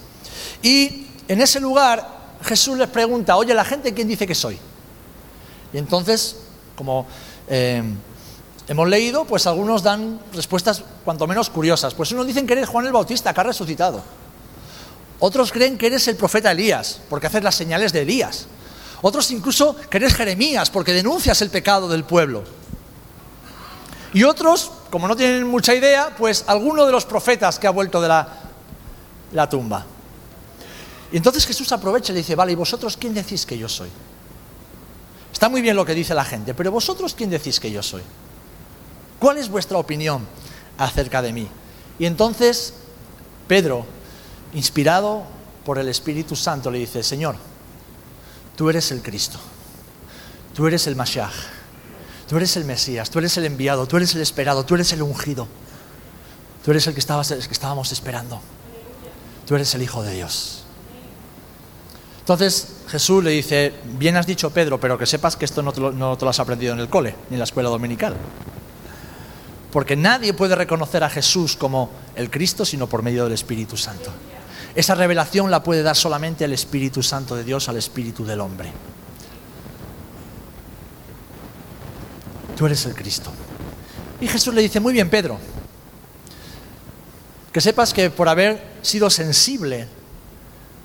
[0.62, 4.60] Y en ese lugar Jesús les pregunta, oye, la gente, ¿quién dice que soy?
[5.74, 6.38] Y entonces,
[6.76, 7.08] como
[7.48, 7.84] eh,
[8.68, 11.94] hemos leído, pues algunos dan respuestas cuanto menos curiosas.
[11.94, 14.02] Pues unos dicen que eres Juan el Bautista, que ha resucitado.
[15.20, 18.48] Otros creen que eres el profeta Elías, porque haces las señales de Elías.
[19.02, 22.44] Otros incluso que eres Jeremías, porque denuncias el pecado del pueblo.
[24.14, 28.02] Y otros, como no tienen mucha idea, pues alguno de los profetas que ha vuelto
[28.02, 28.28] de la,
[29.34, 29.86] la tumba.
[31.12, 33.90] Y entonces Jesús aprovecha y le dice, vale, ¿y vosotros quién decís que yo soy?
[35.32, 38.02] Está muy bien lo que dice la gente, pero vosotros quién decís que yo soy?
[39.20, 40.26] ¿Cuál es vuestra opinión
[40.78, 41.48] acerca de mí?
[42.00, 42.74] Y entonces
[43.48, 43.86] Pedro,
[44.54, 45.24] inspirado
[45.66, 47.36] por el Espíritu Santo, le dice, Señor,
[48.56, 49.40] tú eres el Cristo,
[50.56, 51.34] tú eres el Mashiach,
[52.28, 55.02] tú eres el Mesías, tú eres el enviado, tú eres el esperado, tú eres el
[55.02, 55.48] ungido,
[56.64, 58.42] tú eres el que, el que estábamos esperando,
[59.46, 60.64] tú eres el Hijo de Dios.
[62.26, 65.80] Entonces Jesús le dice, bien has dicho Pedro, pero que sepas que esto no te,
[65.80, 68.16] lo, has aprendido en el cole, ni en la escuela dominical.
[69.72, 74.10] Porque nadie puede reconocer a Jesús como el Cristo sino por medio del Espíritu Santo.
[74.76, 78.72] Esa revelación la puede dar solamente el Espíritu Santo de Dios al Espíritu del hombre.
[82.58, 83.32] Tú eres el Cristo.
[84.20, 85.40] Y Jesús le dice, muy bien Pedro,
[87.52, 89.88] que sepas que por haber sido sensible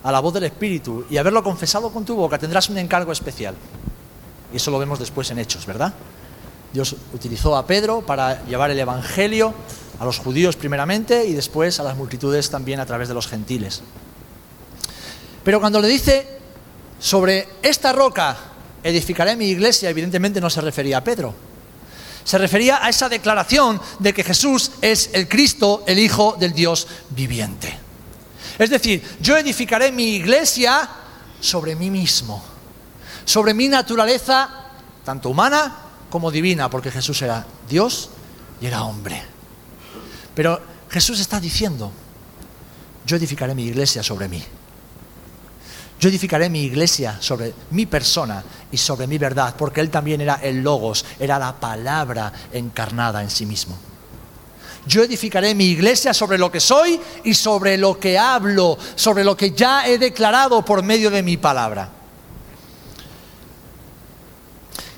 [0.04, 3.54] a la voz del Espíritu y haberlo confesado con tu boca, tendrás un encargo especial.
[4.52, 5.92] Y eso lo vemos después en Hechos, ¿verdad?
[6.72, 9.52] Dios utilizó a Pedro para llevar el Evangelio
[10.00, 13.82] a los judíos primeramente y después a las multitudes también a través de los gentiles.
[15.44, 16.26] Pero cuando le dice,
[16.98, 18.36] sobre esta roca
[18.82, 21.34] edificaré mi iglesia, evidentemente no se refería a Pedro.
[22.24, 26.86] Se refería a esa declaración de que Jesús es el Cristo, el Hijo del Dios
[27.10, 27.78] viviente.
[28.58, 30.88] Es decir, yo edificaré mi iglesia
[31.40, 32.42] sobre mí mismo,
[33.26, 34.48] sobre mi naturaleza,
[35.04, 35.76] tanto humana
[36.08, 38.10] como divina, porque Jesús era Dios
[38.62, 39.29] y era hombre.
[40.34, 41.92] Pero Jesús está diciendo,
[43.06, 44.42] yo edificaré mi iglesia sobre mí.
[45.98, 50.36] Yo edificaré mi iglesia sobre mi persona y sobre mi verdad, porque Él también era
[50.36, 53.78] el logos, era la palabra encarnada en sí mismo.
[54.86, 59.36] Yo edificaré mi iglesia sobre lo que soy y sobre lo que hablo, sobre lo
[59.36, 61.90] que ya he declarado por medio de mi palabra.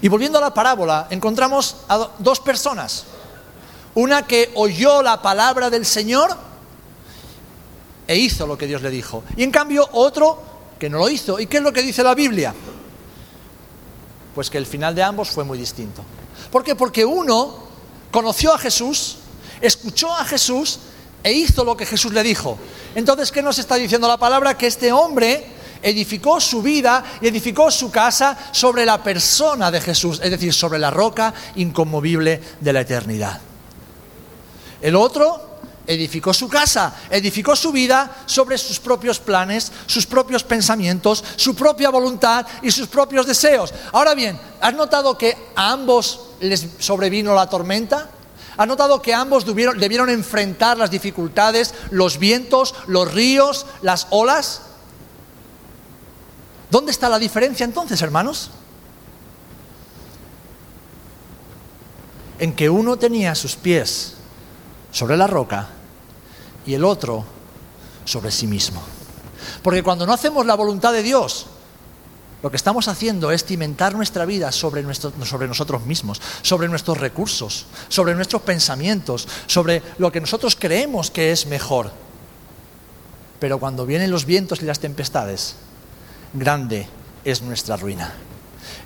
[0.01, 3.07] Y volviendo a la parábola, encontramos a dos personas.
[3.95, 6.37] Una que oyó la palabra del Señor
[8.07, 9.23] e hizo lo que Dios le dijo.
[9.37, 10.43] Y en cambio otro
[10.79, 11.39] que no lo hizo.
[11.39, 12.55] ¿Y qué es lo que dice la Biblia?
[14.35, 16.03] Pues que el final de ambos fue muy distinto.
[16.51, 16.75] ¿Por qué?
[16.75, 17.55] Porque uno
[18.11, 19.19] conoció a Jesús,
[19.61, 20.81] escuchó a Jesús
[21.23, 22.59] e hizo lo que Jesús le dijo.
[22.95, 24.57] Entonces, ¿qué nos está diciendo la palabra?
[24.57, 25.47] Que este hombre
[25.83, 30.79] edificó su vida y edificó su casa sobre la persona de Jesús, es decir, sobre
[30.79, 33.41] la roca inconmovible de la eternidad.
[34.83, 35.53] El otro
[35.87, 41.91] edificó su casa, edificó su vida sobre sus propios planes, sus propios pensamientos, su propia
[41.91, 43.73] voluntad y sus propios deseos.
[43.93, 48.11] Ahora bien, ¿has notado que a ambos les sobrevino la tormenta?
[48.57, 54.63] ¿Ha notado que ambos debieron, enfrentar las dificultades, los vientos, los ríos, las olas?
[56.71, 58.51] ¿Dónde está la diferencia entonces, hermanos?
[62.39, 64.17] En que uno tenía sus pies
[64.93, 65.69] sobre la roca
[66.65, 67.25] y el otro
[68.05, 68.81] sobre sí mismo.
[69.63, 71.47] Porque cuando no hacemos la voluntad de Dios,
[72.43, 78.15] lo que estamos haciendo es cimentar nuestra vida sobre, nosotros mismos, sobre nuestros recursos, sobre
[78.15, 81.93] nuestros pensamientos, sobre lo que nosotros creemos que es mejor.
[83.39, 85.55] Pero cuando vienen los vientos y las tempestades,
[86.33, 86.89] grande
[87.25, 88.13] es nuestra ruina.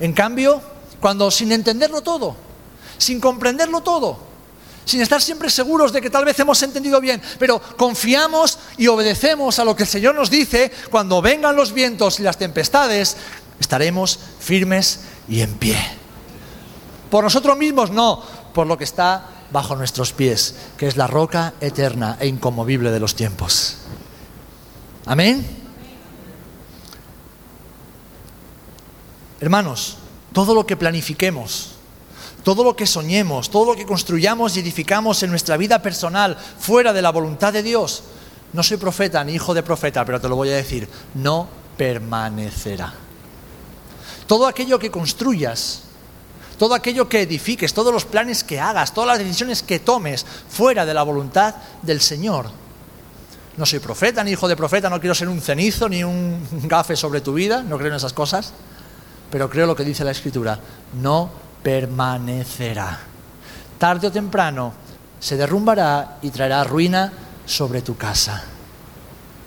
[0.01, 0.61] En cambio,
[1.01, 2.37] cuando sin entenderlo todo,
[2.99, 4.19] sin comprenderlo todo,
[4.87, 9.59] sin estar siempre seguros de que tal vez hemos entendido bien, pero confiamos y obedecemos
[9.59, 13.17] a lo que el Señor nos dice, cuando vengan los vientos y las tempestades,
[13.61, 15.77] estaremos firmes y en pie.
[17.11, 18.23] Por nosotros mismos no,
[18.55, 23.01] por lo que está bajo nuestros pies, que es la roca eterna e inconmovible de
[23.01, 23.79] los tiempos.
[25.05, 25.45] Amén.
[29.41, 29.99] Hermanos,
[30.33, 31.76] todo lo que planifiquemos,
[32.47, 36.93] todo lo que soñemos, todo lo que construyamos y edificamos en nuestra vida personal fuera
[36.93, 38.05] de la voluntad de Dios,
[38.53, 42.95] no soy profeta ni hijo de profeta, pero te lo voy a decir, no permanecerá.
[44.29, 45.83] Todo aquello que construyas,
[46.57, 50.87] todo aquello que edifiques, todos los planes que hagas, todas las decisiones que tomes fuera
[50.87, 52.47] de la voluntad del Señor.
[53.57, 56.95] No soy profeta ni hijo de profeta, no quiero ser un cenizo ni un gafe
[56.95, 58.53] sobre tu vida, no creo en esas cosas,
[59.33, 60.61] pero creo lo que dice la Escritura,
[61.03, 62.99] no permanecerá.
[63.79, 64.73] Tarde o temprano
[65.21, 67.13] se derrumbará y traerá ruina
[67.45, 68.45] sobre tu casa,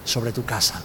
[0.05, 0.81] sobre tu casa.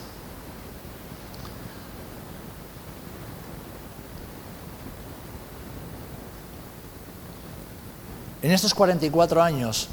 [8.43, 9.89] En estos 44 años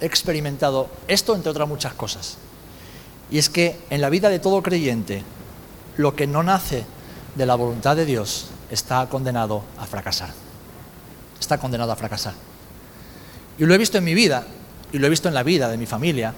[0.00, 2.36] he experimentado esto entre otras muchas cosas.
[3.30, 5.22] Y es que en la vida de todo creyente,
[5.96, 6.84] lo que no nace
[7.36, 10.30] de la voluntad de Dios está condenado a fracasar.
[11.38, 12.34] Está condenado a fracasar.
[13.58, 14.46] Y lo he visto en mi vida,
[14.92, 16.34] y lo he visto en la vida de mi familia,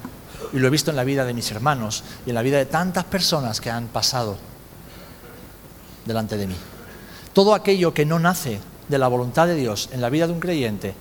[0.52, 2.66] y lo he visto en la vida de mis hermanos, y en la vida de
[2.66, 4.38] tantas personas que han pasado
[6.04, 6.56] delante de mí.
[7.32, 10.40] Todo aquello que no nace de la voluntad de Dios en la vida de un
[10.40, 10.94] creyente,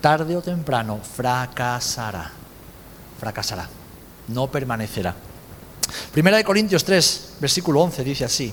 [0.00, 2.32] tarde o temprano fracasará.
[3.20, 3.68] Fracasará.
[4.28, 5.14] No permanecerá.
[6.12, 8.52] Primera de Corintios 3, versículo 11 dice así: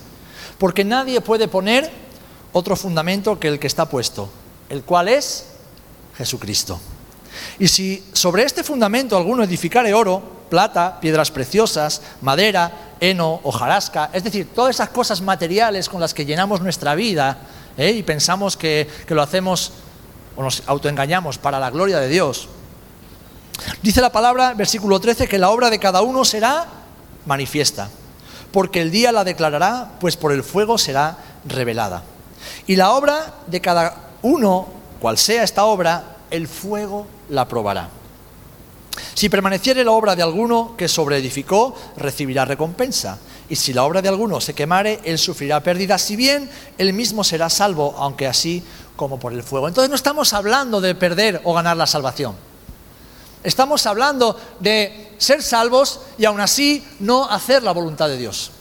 [0.57, 2.04] Porque nadie puede poner
[2.57, 4.29] otro fundamento que el que está puesto,
[4.69, 5.45] el cual es
[6.17, 6.79] Jesucristo.
[7.59, 14.23] Y si sobre este fundamento alguno edificare oro, plata, piedras preciosas, madera, heno, hojarasca, es
[14.23, 17.39] decir, todas esas cosas materiales con las que llenamos nuestra vida,
[17.75, 17.91] ¿eh?
[17.91, 19.73] y pensamos que, lo hacemos
[20.37, 22.47] o nos autoengañamos para la gloria de Dios.
[23.81, 26.67] Dice la palabra, versículo 13, que la obra de cada uno será
[27.25, 27.89] manifiesta,
[28.53, 32.14] porque el día la declarará, pues por el fuego será revelada.
[32.67, 34.67] Y la obra de cada uno,
[34.99, 37.89] cual sea esta obra, el fuego la probará.
[39.13, 44.09] Si permaneciere la obra de alguno que sobreedificó, recibirá recompensa y si la obra de
[44.09, 48.63] alguno se quemare, él sufrirá pérdida, si bien él mismo será salvo, aunque así
[48.95, 49.67] como por el fuego.
[49.67, 52.35] Entonces no estamos hablando de perder o ganar la salvación.
[53.43, 58.51] Estamos hablando de ser salvos y aún así no hacer la voluntad de Dios.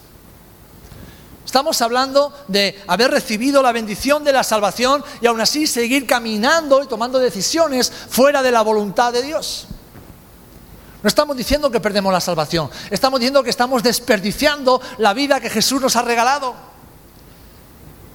[1.44, 6.82] Estamos hablando de haber recibido la bendición de la salvación y aún así seguir caminando
[6.82, 9.66] y tomando decisiones fuera de la voluntad de Dios.
[11.02, 15.50] No estamos diciendo que perdemos la salvación, estamos diciendo que estamos desperdiciando la vida que
[15.50, 16.54] Jesús nos ha regalado.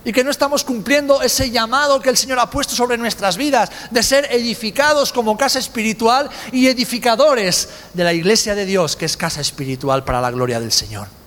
[0.03, 3.69] Y que no estamos cumpliendo ese llamado que el Señor ha puesto sobre nuestras vidas,
[3.91, 9.17] de ser edificados como casa espiritual y edificadores de la iglesia de Dios, que es
[9.17, 11.18] casa espiritual para la gloria del Señor.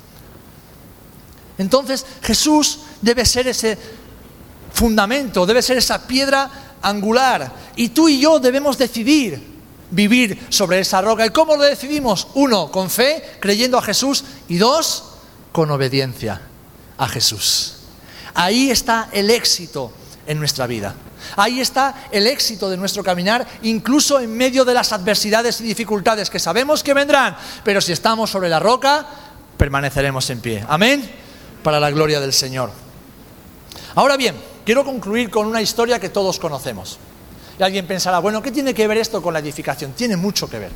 [1.59, 3.79] Entonces Jesús debe ser ese
[4.73, 6.51] fundamento, debe ser esa piedra
[6.83, 7.53] angular.
[7.77, 9.53] Y tú y yo debemos decidir
[9.91, 11.25] vivir sobre esa roca.
[11.25, 12.29] ¿Y cómo lo decidimos?
[12.35, 14.25] Uno, con fe, creyendo a Jesús.
[14.49, 15.05] Y dos,
[15.53, 16.41] con obediencia
[16.99, 17.75] a Jesús.
[18.35, 19.93] Ahí está el éxito
[20.27, 20.95] en nuestra vida.
[21.37, 26.31] Ahí está el éxito de nuestro caminar, incluso en medio de las adversidades y dificultades
[26.31, 27.37] que sabemos que vendrán.
[27.63, 29.07] Pero si estamos sobre la roca,
[29.57, 30.65] permaneceremos en pie.
[30.69, 31.22] Amén.
[31.63, 32.71] Para la gloria del Señor.
[33.95, 36.99] Ahora bien, quiero concluir con una historia que todos conocemos.
[37.59, 39.93] Y alguien pensará, bueno, ¿qué tiene que ver esto con la edificación?
[39.93, 40.71] Tiene mucho que ver.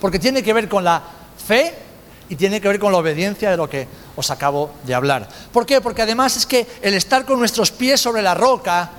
[0.00, 1.02] Porque tiene que ver con la
[1.46, 1.74] fe
[2.28, 5.28] y tiene que ver con la obediencia de lo que os acabo de hablar.
[5.52, 5.80] ¿Por qué?
[5.80, 8.90] Porque además es que el estar con nuestros pies sobre la roca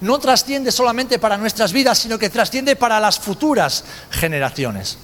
[0.00, 4.98] no trasciende solamente para nuestras vidas, sino que trasciende para las futuras generaciones.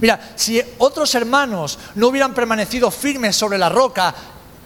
[0.00, 4.14] Mira, si otros hermanos no hubieran permanecido firmes sobre la roca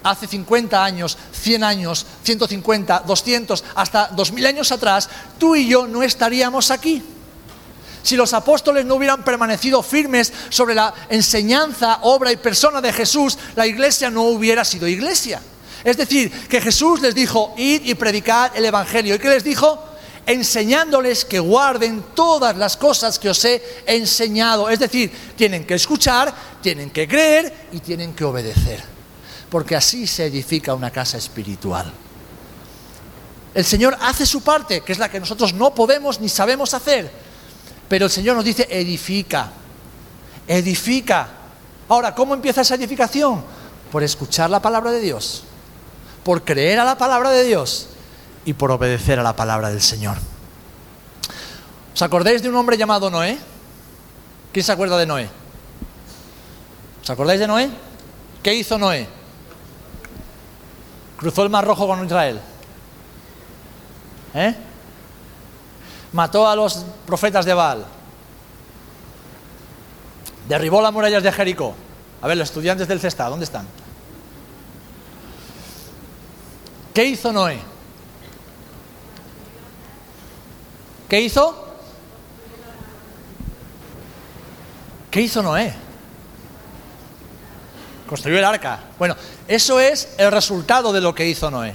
[0.04, 6.02] hace 50 años, 100 años, 150, 200, hasta 2000 años atrás, tú y yo no
[6.02, 7.02] estaríamos aquí.
[8.02, 13.38] Si los apóstoles no hubieran permanecido firmes sobre la enseñanza, obra y persona de Jesús,
[13.56, 15.40] la iglesia no hubiera sido iglesia.
[15.82, 19.14] Es decir, que Jesús les dijo, id y predicad el Evangelio.
[19.14, 19.82] ¿Y qué les dijo?
[20.26, 24.68] Enseñándoles que guarden todas las cosas que os he enseñado.
[24.68, 28.93] Es decir, tienen que escuchar, tienen que creer y tienen que obedecer
[29.54, 31.88] porque así se edifica una casa espiritual.
[33.54, 37.08] El Señor hace su parte, que es la que nosotros no podemos ni sabemos hacer,
[37.88, 39.52] pero el Señor nos dice, edifica,
[40.48, 41.28] edifica.
[41.88, 43.44] Ahora, ¿cómo empieza esa edificación?
[43.92, 45.44] Por escuchar la palabra de Dios,
[46.24, 47.86] por creer a la palabra de Dios
[48.44, 50.16] y por obedecer a la palabra del Señor.
[51.94, 53.38] ¿Os acordáis de un hombre llamado Noé?
[54.52, 55.28] ¿Quién se acuerda de Noé?
[57.04, 57.70] ¿Os acordáis de Noé?
[58.42, 59.22] ¿Qué hizo Noé?
[61.16, 62.40] Cruzó el Mar Rojo con Israel.
[64.34, 64.54] ¿Eh?
[66.12, 67.84] Mató a los profetas de Baal.
[70.48, 71.74] Derribó las murallas de Jericó.
[72.20, 73.66] A ver, los estudiantes del CESTA, ¿dónde están?
[76.92, 77.58] ¿Qué hizo Noé?
[81.08, 81.74] ¿Qué hizo?
[85.10, 85.74] ¿Qué hizo Noé?
[88.08, 88.80] Construyó el arca.
[89.04, 89.16] Bueno,
[89.48, 91.74] eso es el resultado de lo que hizo Noé.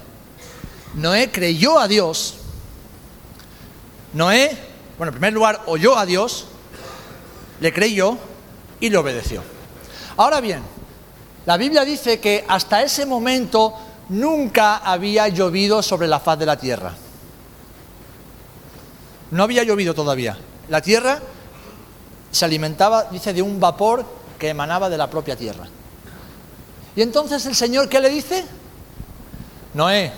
[0.95, 2.37] Noé creyó a Dios.
[4.13, 4.57] Noé,
[4.97, 6.47] bueno, en primer lugar, oyó a Dios,
[7.59, 8.17] le creyó
[8.79, 9.43] y le obedeció.
[10.17, 10.63] Ahora bien,
[11.45, 13.75] la Biblia dice que hasta ese momento
[14.09, 16.93] nunca había llovido sobre la faz de la tierra.
[19.29, 20.35] No había llovido todavía.
[20.67, 21.19] La tierra
[22.31, 24.03] se alimentaba, dice, de un vapor
[24.39, 25.67] que emanaba de la propia tierra.
[26.95, 28.45] Y entonces el Señor, ¿qué le dice?
[29.73, 30.11] Noé,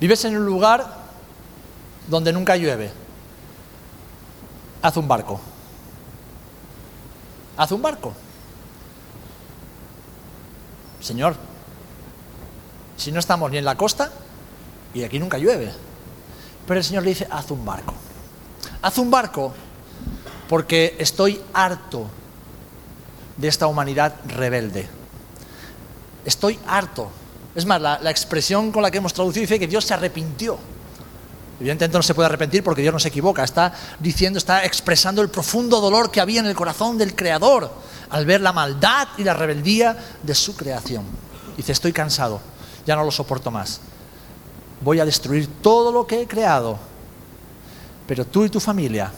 [0.00, 1.02] vives en un lugar
[2.08, 2.90] donde nunca llueve.
[4.80, 5.40] Haz un barco.
[7.56, 8.12] Haz un barco.
[11.00, 11.36] Señor,
[12.96, 14.10] si no estamos ni en la costa
[14.94, 15.72] y aquí nunca llueve.
[16.66, 17.94] Pero el Señor le dice, haz un barco.
[18.80, 19.52] Haz un barco
[20.48, 22.06] porque estoy harto
[23.36, 25.01] de esta humanidad rebelde.
[26.24, 27.10] Estoy harto.
[27.54, 30.58] Es más, la, expresión con la que hemos traducido dice que Dios se arrepintió.
[31.60, 33.44] Evidentemente no se puede arrepentir porque Dios no se equivoca.
[33.44, 37.70] Está diciendo, está expresando el profundo dolor que había en el corazón del Creador
[38.10, 41.04] al ver la maldad y la rebeldía de su creación.
[41.56, 42.40] Dice, estoy cansado,
[42.86, 43.80] ya no lo soporto más.
[44.80, 46.78] Voy a destruir todo lo que he creado.
[48.06, 49.12] Pero tú y tu familia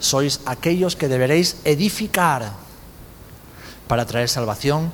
[0.00, 2.52] sois aquellos que deberéis edificar
[3.86, 4.90] para traer salvación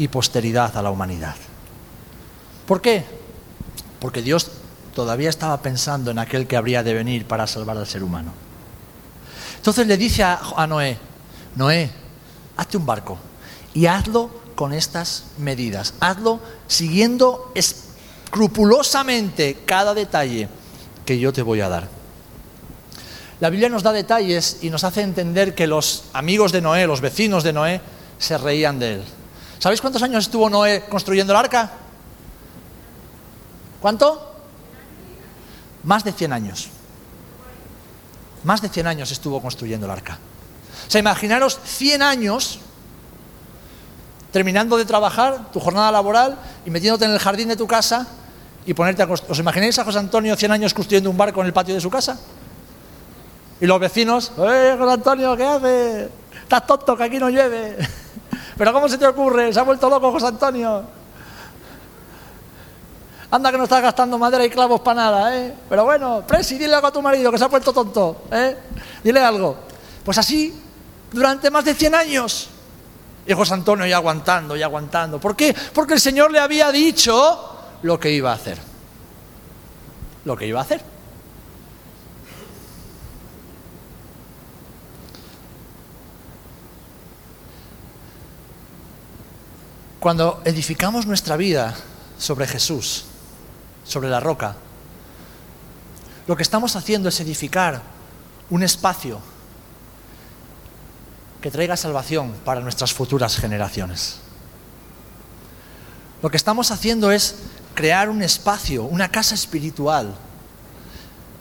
[0.00, 1.36] y posteridad a la humanidad.
[2.66, 3.04] ¿Por qué?
[4.00, 4.50] Porque Dios
[4.94, 8.32] todavía estaba pensando en aquel que habría de venir para salvar al ser humano.
[9.56, 10.96] Entonces le dice a, Noé,
[11.54, 11.90] Noé,
[12.56, 13.18] hazte un barco
[13.74, 20.48] y hazlo con estas medidas, hazlo siguiendo escrupulosamente cada detalle
[21.04, 21.88] que yo te voy a dar.
[23.38, 27.02] La Biblia nos da detalles y nos hace entender que los amigos de Noé, los
[27.02, 27.82] vecinos de Noé,
[28.18, 29.04] se reían de él.
[29.60, 31.70] ¿Sabéis cuántos años estuvo Noé construyendo el arca?
[33.78, 34.34] ¿Cuánto?
[35.84, 36.68] Más de 100 años.
[38.42, 40.18] Más de 100 años estuvo construyendo el arca.
[40.88, 42.58] O sea, imaginaros 100 años
[44.32, 48.06] terminando de trabajar tu jornada laboral y metiéndote en el jardín de tu casa
[48.64, 51.52] y ponerte a ¿Os imagináis a José Antonio 100 años construyendo un barco en el
[51.52, 52.18] patio de su casa?
[53.60, 56.10] Y los vecinos, ¡eh, José Antonio, qué haces?
[56.44, 57.76] Estás tonto, que aquí no llueve.
[58.60, 59.50] Pero ¿cómo se te ocurre?
[59.54, 60.84] Se ha vuelto loco José Antonio.
[63.30, 65.54] Anda que no estás gastando madera y clavos para nada, ¿eh?
[65.66, 68.54] Pero bueno, Presi, dile algo a tu marido que se ha vuelto tonto, ¿eh?
[69.02, 69.56] Dile algo.
[70.04, 70.60] Pues así,
[71.10, 72.50] durante más de 100 años.
[73.24, 75.18] Y José Antonio ya aguantando, y aguantando.
[75.18, 75.56] ¿Por qué?
[75.72, 78.58] Porque el Señor le había dicho lo que iba a hacer.
[80.26, 80.89] Lo que iba a hacer.
[90.00, 91.74] Cuando edificamos nuestra vida
[92.18, 93.04] sobre Jesús,
[93.84, 94.56] sobre la roca,
[96.26, 97.82] lo que estamos haciendo es edificar
[98.48, 99.20] un espacio
[101.42, 104.16] que traiga salvación para nuestras futuras generaciones.
[106.22, 107.36] Lo que estamos haciendo es
[107.74, 110.14] crear un espacio, una casa espiritual,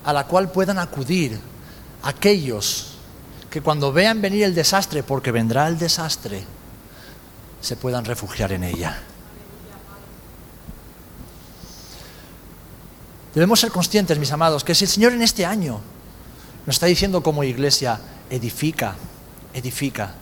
[0.04, 1.40] a la cual puedan acudir
[2.04, 2.96] aquellos
[3.50, 6.44] que cuando vean venir el desastre, porque vendrá el desastre,
[7.62, 9.00] se puedan refugiar en ella.
[13.34, 15.80] Debemos ser conscientes, mis amados, que si el Señor en este año
[16.66, 18.00] nos está diciendo como iglesia,
[18.30, 18.96] edifica,
[19.54, 20.14] edifica,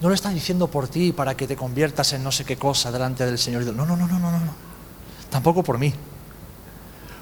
[0.00, 2.90] no lo está diciendo por ti para que te conviertas en no sé qué cosa
[2.90, 3.64] delante del Señor.
[3.66, 4.54] No, no, no, no, no, no.
[5.30, 5.94] Tampoco por mí.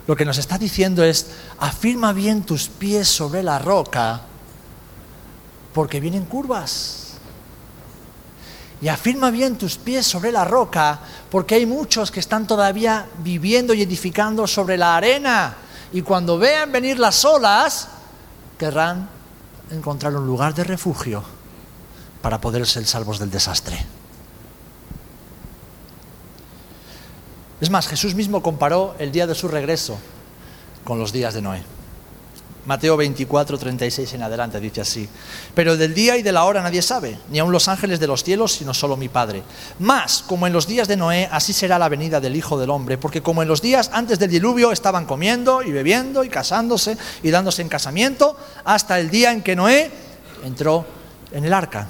[0.07, 1.27] Lo que nos está diciendo es,
[1.59, 4.23] afirma bien tus pies sobre la roca,
[5.75, 7.10] porque vienen curvas
[8.81, 11.01] y afirma bien tus pies sobre la roca,
[11.31, 15.55] porque hay muchos que están todavía viviendo y edificando sobre la arena,
[15.93, 17.89] y cuando vean venir las olas,
[18.59, 19.09] querrán
[19.71, 21.23] encontrar un lugar de refugio
[22.23, 23.85] para poder ser salvos del desastre.
[27.61, 29.99] Es más, Jesús mismo comparó el día de su regreso
[30.85, 31.63] con los días de Noé.
[32.67, 35.09] Mateo 24, 36 en adelante dice así.
[35.55, 38.23] Pero del día y de la hora nadie sabe, ni aun los ángeles de los
[38.23, 39.43] cielos, sino solo mi Padre.
[39.79, 42.99] Más, como en los días de Noé, así será la venida del Hijo del Hombre,
[42.99, 47.31] porque como en los días antes del diluvio estaban comiendo y bebiendo y casándose y
[47.31, 49.91] dándose en casamiento, hasta el día en que Noé
[50.45, 50.85] entró
[51.33, 51.89] en el arca.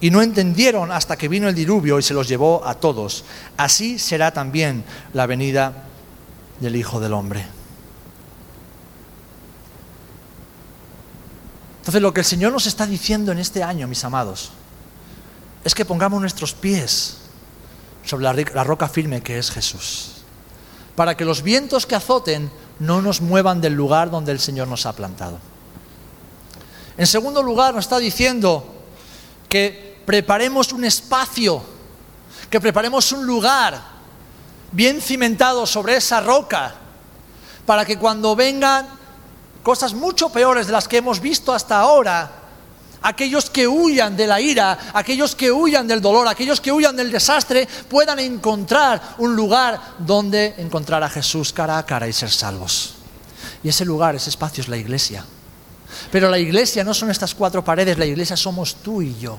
[0.00, 3.24] Y no entendieron hasta que vino el diluvio y se los llevó a todos.
[3.56, 5.86] Así será también la venida
[6.60, 7.57] del Hijo del Hombre.
[11.88, 14.50] Entonces lo que el Señor nos está diciendo en este año, mis amados,
[15.64, 17.16] es que pongamos nuestros pies
[18.04, 20.16] sobre la, roca firme que es Jesús,
[20.94, 24.84] para que los vientos que azoten no nos muevan del lugar donde el Señor nos
[24.84, 25.38] ha plantado.
[26.98, 28.66] En segundo lugar, nos está diciendo
[29.48, 31.62] que preparemos un espacio,
[32.50, 33.80] que preparemos un lugar
[34.72, 36.74] bien cimentado sobre esa roca,
[37.64, 38.97] para que cuando vengan
[39.68, 42.30] cosas mucho peores de las que hemos visto hasta ahora,
[43.02, 47.12] aquellos que huyan de la ira, aquellos que huyan del dolor, aquellos que huyan del
[47.12, 52.94] desastre, puedan encontrar un lugar donde encontrar a Jesús cara a cara y ser salvos.
[53.62, 55.22] Y ese lugar, ese espacio es la iglesia.
[56.10, 59.38] Pero la iglesia no son estas cuatro paredes, la iglesia somos tú y yo.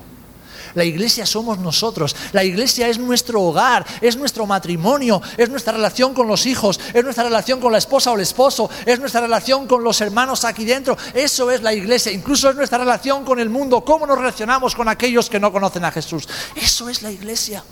[0.74, 2.14] La iglesia somos nosotros.
[2.32, 7.04] La iglesia es nuestro hogar, es nuestro matrimonio, es nuestra relación con los hijos, es
[7.04, 10.64] nuestra relación con la esposa o el esposo, es nuestra relación con los hermanos aquí
[10.64, 10.96] dentro.
[11.14, 12.12] Eso es la iglesia.
[12.12, 13.84] Incluso es nuestra relación con el mundo.
[13.84, 16.28] ¿Cómo nos relacionamos con aquellos que no conocen a Jesús?
[16.54, 17.62] Eso es la iglesia.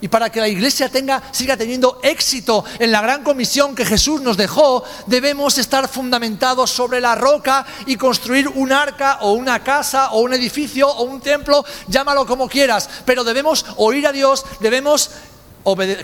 [0.00, 4.20] Y para que la iglesia tenga, siga teniendo éxito en la gran comisión que Jesús
[4.20, 10.10] nos dejó, debemos estar fundamentados sobre la roca y construir un arca o una casa
[10.10, 15.10] o un edificio o un templo, llámalo como quieras, pero debemos oír a Dios, debemos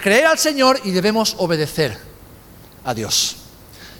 [0.02, 1.96] creer al Señor y debemos obedecer
[2.84, 3.36] a Dios.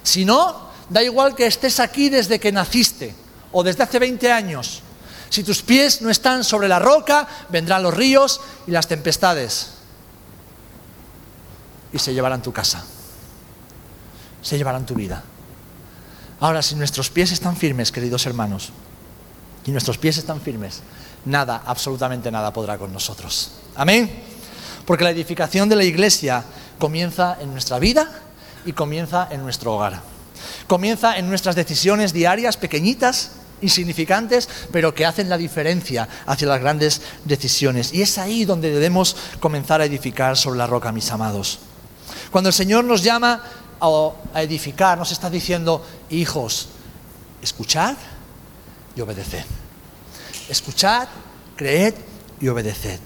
[0.03, 3.15] Si no, da igual que estés aquí desde que naciste
[3.53, 4.83] o desde hace 20 años.
[5.31, 9.74] Si tus pies no están sobre la roca, vendrán los ríos y las tempestades
[11.95, 12.85] y se llevarán tu casa.
[14.43, 15.23] Se llevarán tu vida.
[16.41, 18.73] Ahora, si nuestros pies están firmes, queridos hermanos,
[19.65, 20.83] y nuestros pies están firmes,
[21.25, 23.53] nada, absolutamente nada podrá con nosotros.
[23.77, 24.11] Amén.
[24.85, 26.45] Porque la edificación de la iglesia
[26.79, 28.11] comienza en nuestra vida
[28.67, 30.03] y comienza en nuestro hogar.
[30.67, 33.31] Comienza en nuestras decisiones diarias pequeñitas,
[33.63, 37.95] insignificantes, pero que hacen la diferencia hacia las grandes decisiones.
[37.95, 41.61] Y es ahí donde debemos comenzar a edificar sobre la roca, mis amados.
[42.35, 43.41] Cuando el Señor nos llama
[43.81, 46.67] a, edificar, nos está diciendo, hijos,
[47.41, 47.95] escuchad
[48.97, 49.45] y obedeced.
[50.49, 51.07] Escuchad,
[51.55, 51.95] creed
[52.41, 52.99] y obedeced.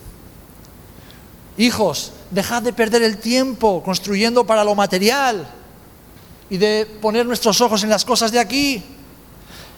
[1.59, 5.47] Hijos, dejad de perder el tiempo construyendo para lo material
[6.49, 8.83] y de poner nuestros ojos en las cosas de aquí.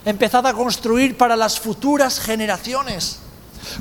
[0.05, 3.19] Empezad a construir para las futuras generaciones.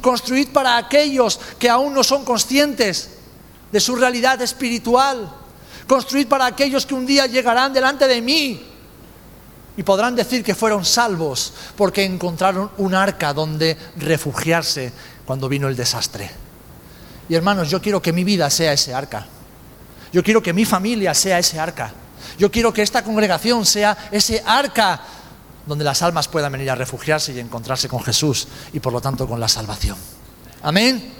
[0.01, 3.11] Construid para aquellos que aún no son conscientes
[3.71, 5.35] de su realidad espiritual
[5.89, 8.63] construir para aquellos que un día llegarán delante de mí
[9.75, 14.93] y podrán decir que fueron salvos porque encontraron un arca donde refugiarse
[15.25, 16.29] cuando vino el desastre.
[17.27, 19.25] Y hermanos, yo quiero que mi vida sea ese arca.
[20.13, 21.91] Yo quiero que mi familia sea ese arca.
[22.37, 25.01] Yo quiero que esta congregación sea ese arca
[25.65, 29.27] donde las almas puedan venir a refugiarse y encontrarse con Jesús y por lo tanto
[29.27, 29.97] con la salvación.
[30.61, 31.18] Amén.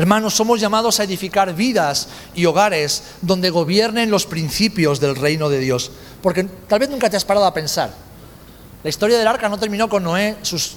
[0.00, 5.58] Hermanos, somos llamados a edificar vidas y hogares donde gobiernen los principios del reino de
[5.58, 5.90] Dios.
[6.22, 7.92] Porque tal vez nunca te has parado a pensar.
[8.82, 10.76] La historia del arca no terminó con Noé, sus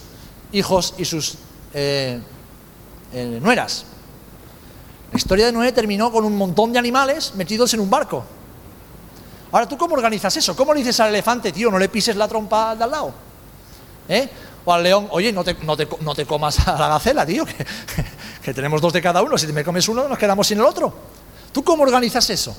[0.52, 1.36] hijos y sus
[1.74, 2.20] eh,
[3.14, 3.86] eh, nueras.
[5.14, 8.26] La historia de Noé terminó con un montón de animales metidos en un barco.
[9.54, 10.54] Ahora, ¿tú cómo organizas eso?
[10.54, 13.14] ¿Cómo le dices al elefante, tío, no le pises la trompa de al lado?
[14.10, 14.30] ¿Eh?
[14.66, 15.56] O al león, oye, no te,
[16.02, 17.56] no te comas a la gacela, tío, que,
[18.44, 20.94] que tenemos dos de cada uno, si me comes uno nos quedamos sin el otro.
[21.54, 22.56] ¿Tú cómo organizas eso?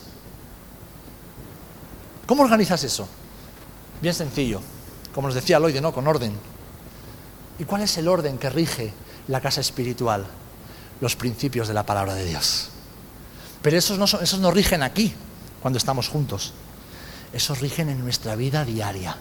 [2.27, 3.07] ¿Cómo organizas eso?
[4.01, 4.61] Bien sencillo,
[5.15, 5.93] como nos decía Lloyd, ¿no?
[5.93, 6.33] Con orden.
[7.59, 8.93] ¿Y cuál es el orden que rige
[9.29, 10.27] la casa espiritual?
[11.01, 12.71] Los principios de la palabra de Dios.
[13.61, 15.13] Pero esos no, esos no rigen aquí,
[15.61, 16.55] cuando estamos juntos.
[17.33, 19.17] Esos rigen en nuestra vida diaria.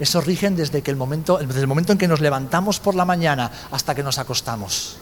[0.00, 3.04] Esos rigen desde, que el momento, desde el momento en que nos levantamos por la
[3.04, 4.96] mañana hasta que nos acostamos.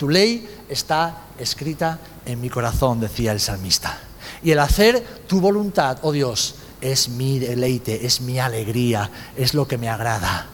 [0.00, 3.98] Tu ley está escrita en mi corazón, decía el salmista.
[4.42, 9.68] Y el hacer tu voluntad, oh Dios, es mi deleite, es mi alegría, es lo
[9.68, 10.46] que me agrada.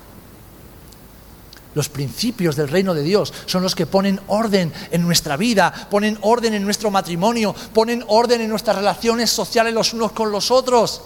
[1.76, 6.18] Los principios del reino de Dios son los que ponen orden en nuestra vida, ponen
[6.22, 11.02] orden en nuestro matrimonio, ponen orden en nuestras relaciones sociales los unos con los otros.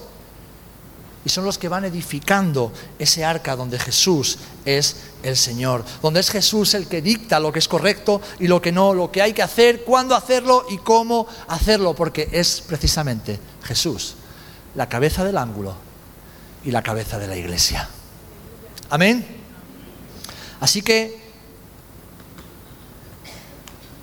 [1.25, 6.31] Y son los que van edificando ese arca donde Jesús es el Señor, donde es
[6.31, 9.33] Jesús el que dicta lo que es correcto y lo que no, lo que hay
[9.33, 14.15] que hacer, cuándo hacerlo y cómo hacerlo, porque es precisamente Jesús
[14.75, 15.75] la cabeza del ángulo
[16.65, 17.89] y la cabeza de la iglesia.
[18.89, 19.27] Amén.
[20.61, 21.21] Así que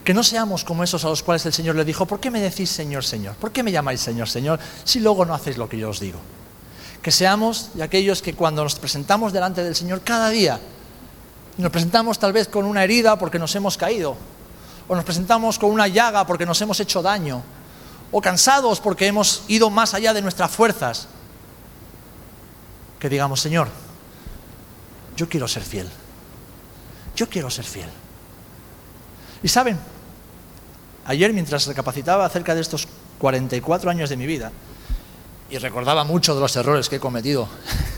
[0.03, 2.39] que no seamos como esos a los cuales el Señor le dijo, ¿por qué me
[2.39, 3.36] decís Señor, Señor?
[3.36, 6.20] ¿Por qué me llamáis Señor, Señor si luego no hacéis lo que yo os digo?
[7.08, 10.60] Que seamos de aquellos que cuando nos presentamos delante del Señor cada día,
[11.58, 14.18] nos presentamos tal vez con una herida porque nos hemos caído,
[14.89, 17.43] o nos presentamos con una llaga porque nos hemos hecho daño,
[18.12, 21.08] o cansados porque hemos ido más allá de nuestras fuerzas,
[22.99, 23.70] que digamos, Señor,
[25.16, 25.89] yo quiero ser fiel,
[27.16, 27.89] yo quiero ser fiel.
[29.41, 29.80] Y saben,
[31.05, 32.86] ayer mientras recapacitaba acerca de estos
[33.20, 34.51] 44 años de mi vida,
[35.50, 37.48] y recordaba mucho de los errores que he cometido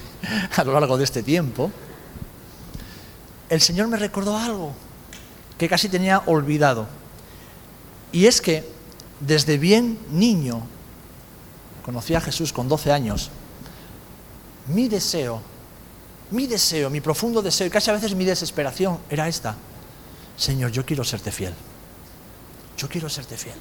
[0.56, 1.72] a lo largo de este tiempo,
[3.50, 4.74] el Señor me recordó algo
[5.58, 6.88] que casi tenía olvidado.
[8.12, 8.68] Y es que
[9.20, 10.62] desde bien niño,
[11.84, 13.30] conocí a Jesús con 12 años,
[14.68, 15.42] mi deseo,
[16.32, 19.56] mi deseo, mi profundo deseo, y casi a veces mi desesperación era esta.
[20.38, 21.54] Señor, yo quiero serte fiel.
[22.78, 23.56] Yo quiero serte fiel.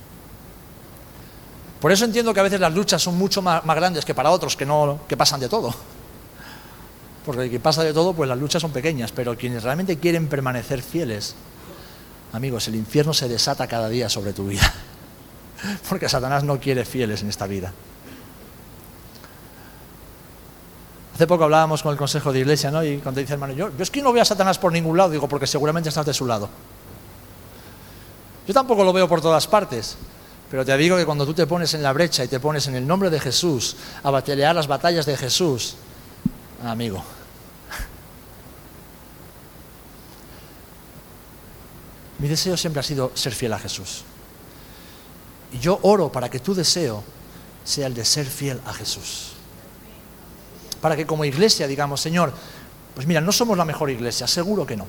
[1.81, 4.57] Por eso entiendo que a veces las luchas son mucho más, grandes que para otros
[4.57, 5.73] que, no, que pasan de todo.
[7.25, 10.29] Porque el que pasa de todo, pues las luchas son pequeñas, pero quienes realmente quieren
[10.29, 11.37] permanecer fieles,
[12.33, 14.73] amigos, el infierno se desata cada día sobre tu vida.
[15.89, 17.73] Porque Satanás no quiere fieles en esta vida.
[21.15, 22.83] Hace poco hablábamos con el consejo de iglesia, ¿no?
[22.85, 25.11] Y cuando dice hermano, yo, yo es que no veo a Satanás por ningún lado,
[25.11, 26.49] digo, porque seguramente estás de su lado.
[28.47, 29.99] Yo tampoco lo veo por todas partes,
[30.51, 32.75] pero te digo que cuando tú te pones en la brecha y te pones en
[32.75, 35.77] el nombre de Jesús a batallar las batallas de Jesús,
[36.65, 37.03] amigo,
[42.19, 44.05] mi deseo siempre ha sido ser fiel a Jesús.
[45.53, 47.05] Y yo oro para que tu deseo
[47.65, 49.33] sea el de ser fiel a Jesús.
[50.81, 52.33] Para que como iglesia digamos, Señor,
[52.95, 54.87] pues mira, no somos la mejor iglesia, seguro que no.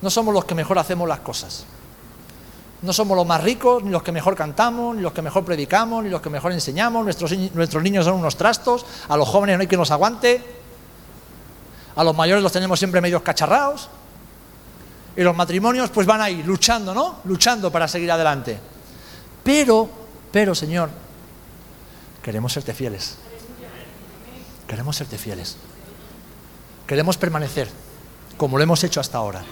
[0.00, 1.64] No somos los que mejor hacemos las cosas.
[2.82, 6.04] No somos los más ricos, ni los que mejor cantamos, ni los que mejor predicamos,
[6.04, 7.04] ni los que mejor enseñamos.
[7.04, 10.44] Nuestros, nuestros niños son unos trastos, a los jóvenes no hay quien nos aguante,
[11.96, 13.88] a los mayores los tenemos siempre medios cacharrados.
[15.16, 17.16] Y los matrimonios pues van ahí luchando, ¿no?
[17.24, 18.56] Luchando para seguir adelante.
[19.42, 19.88] Pero,
[20.30, 20.90] pero Señor,
[22.22, 23.16] queremos serte fieles.
[24.68, 25.56] Queremos serte fieles.
[26.86, 27.68] Queremos permanecer
[28.36, 29.42] como lo hemos hecho hasta ahora.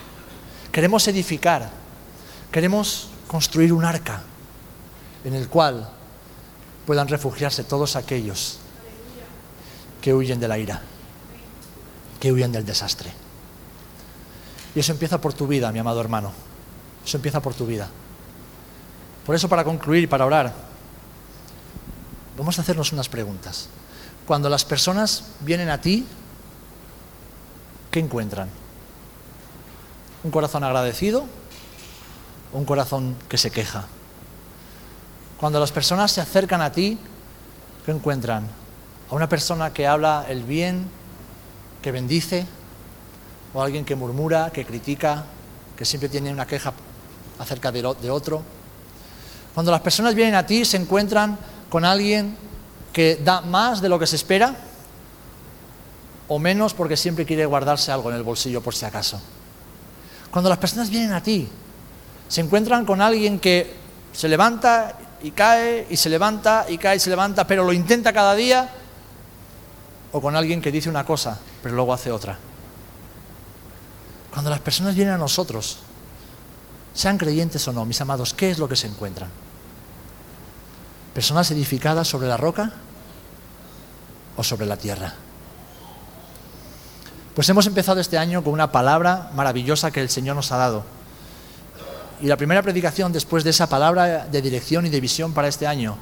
[0.70, 1.68] Queremos edificar.
[2.52, 4.22] Queremos construir un arca
[5.24, 5.88] en el cual
[6.86, 8.58] puedan refugiarse todos aquellos
[10.00, 10.82] que huyen de la ira,
[12.20, 13.12] que huyen del desastre.
[14.74, 16.32] Y eso empieza por tu vida, mi amado hermano.
[17.04, 17.88] Eso empieza por tu vida.
[19.24, 20.52] Por eso, para concluir y para orar,
[22.36, 23.68] vamos a hacernos unas preguntas.
[24.26, 26.06] Cuando las personas vienen a ti,
[27.90, 28.48] ¿qué encuentran?
[30.22, 31.26] ¿Un corazón agradecido?
[32.56, 33.84] Un corazón que se queja.
[35.38, 36.98] Cuando las personas se acercan a ti,
[37.84, 38.48] ¿qué encuentran?
[39.10, 40.88] A una persona que habla el bien,
[41.82, 42.46] que bendice,
[43.52, 45.24] o alguien que murmura, que critica,
[45.76, 46.72] que siempre tiene una queja
[47.38, 48.42] acerca de, otro.
[49.54, 51.38] Cuando las personas vienen a ti, se encuentran
[51.68, 52.36] con alguien
[52.94, 54.56] que da más de lo que se espera,
[56.28, 59.20] o menos porque siempre quiere guardarse algo en el bolsillo por si acaso.
[60.30, 61.48] Cuando las personas vienen a ti,
[62.28, 63.74] se encuentran con alguien que
[64.12, 68.12] se levanta y cae y se levanta y cae y se levanta, pero lo intenta
[68.12, 68.70] cada día,
[70.12, 72.38] o con alguien que dice una cosa, pero luego hace otra.
[74.32, 75.78] Cuando las personas vienen a nosotros,
[76.94, 79.30] sean creyentes o no, mis amados, ¿qué es lo que se encuentran?
[81.14, 82.72] ¿Personas edificadas sobre la roca
[84.36, 85.14] o sobre la tierra?
[87.34, 90.95] Pues hemos empezado este año con una palabra maravillosa que el Señor nos ha dado
[92.20, 95.66] y la primera predicación después de esa palabra de dirección y de visión para este
[95.66, 95.96] año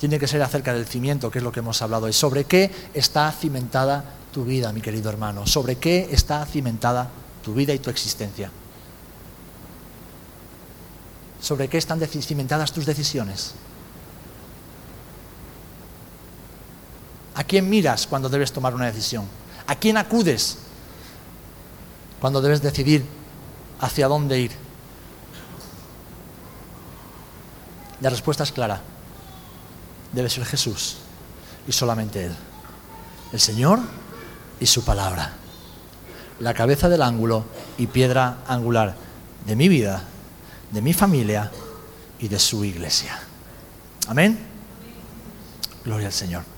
[0.00, 2.12] tiene que ser acerca del cimiento, que es lo que hemos hablado hoy.
[2.12, 5.46] ¿Sobre qué está cimentada tu vida, mi querido hermano?
[5.46, 7.08] ¿Sobre qué está cimentada
[7.42, 8.50] tu vida y tu existencia?
[11.40, 13.52] ¿Sobre qué están cimentadas tus decisiones?
[17.34, 19.26] ¿A quién miras cuando debes tomar una decisión?
[19.66, 20.58] ¿A quién acudes
[22.20, 23.04] cuando debes decidir
[23.80, 24.63] hacia dónde ir?
[28.00, 28.80] La respuesta es clara.
[30.12, 30.96] Debe ser Jesús
[31.66, 32.34] y solamente Él.
[33.32, 33.80] el Señor
[34.60, 35.32] y su palabra.
[36.40, 37.44] La cabeza del ángulo
[37.78, 38.94] y piedra angular
[39.46, 40.04] de mi vida,
[40.70, 41.50] de mi familia
[42.18, 43.18] y de su iglesia.
[44.06, 44.38] Amén.
[45.84, 46.53] Gloria al Señor.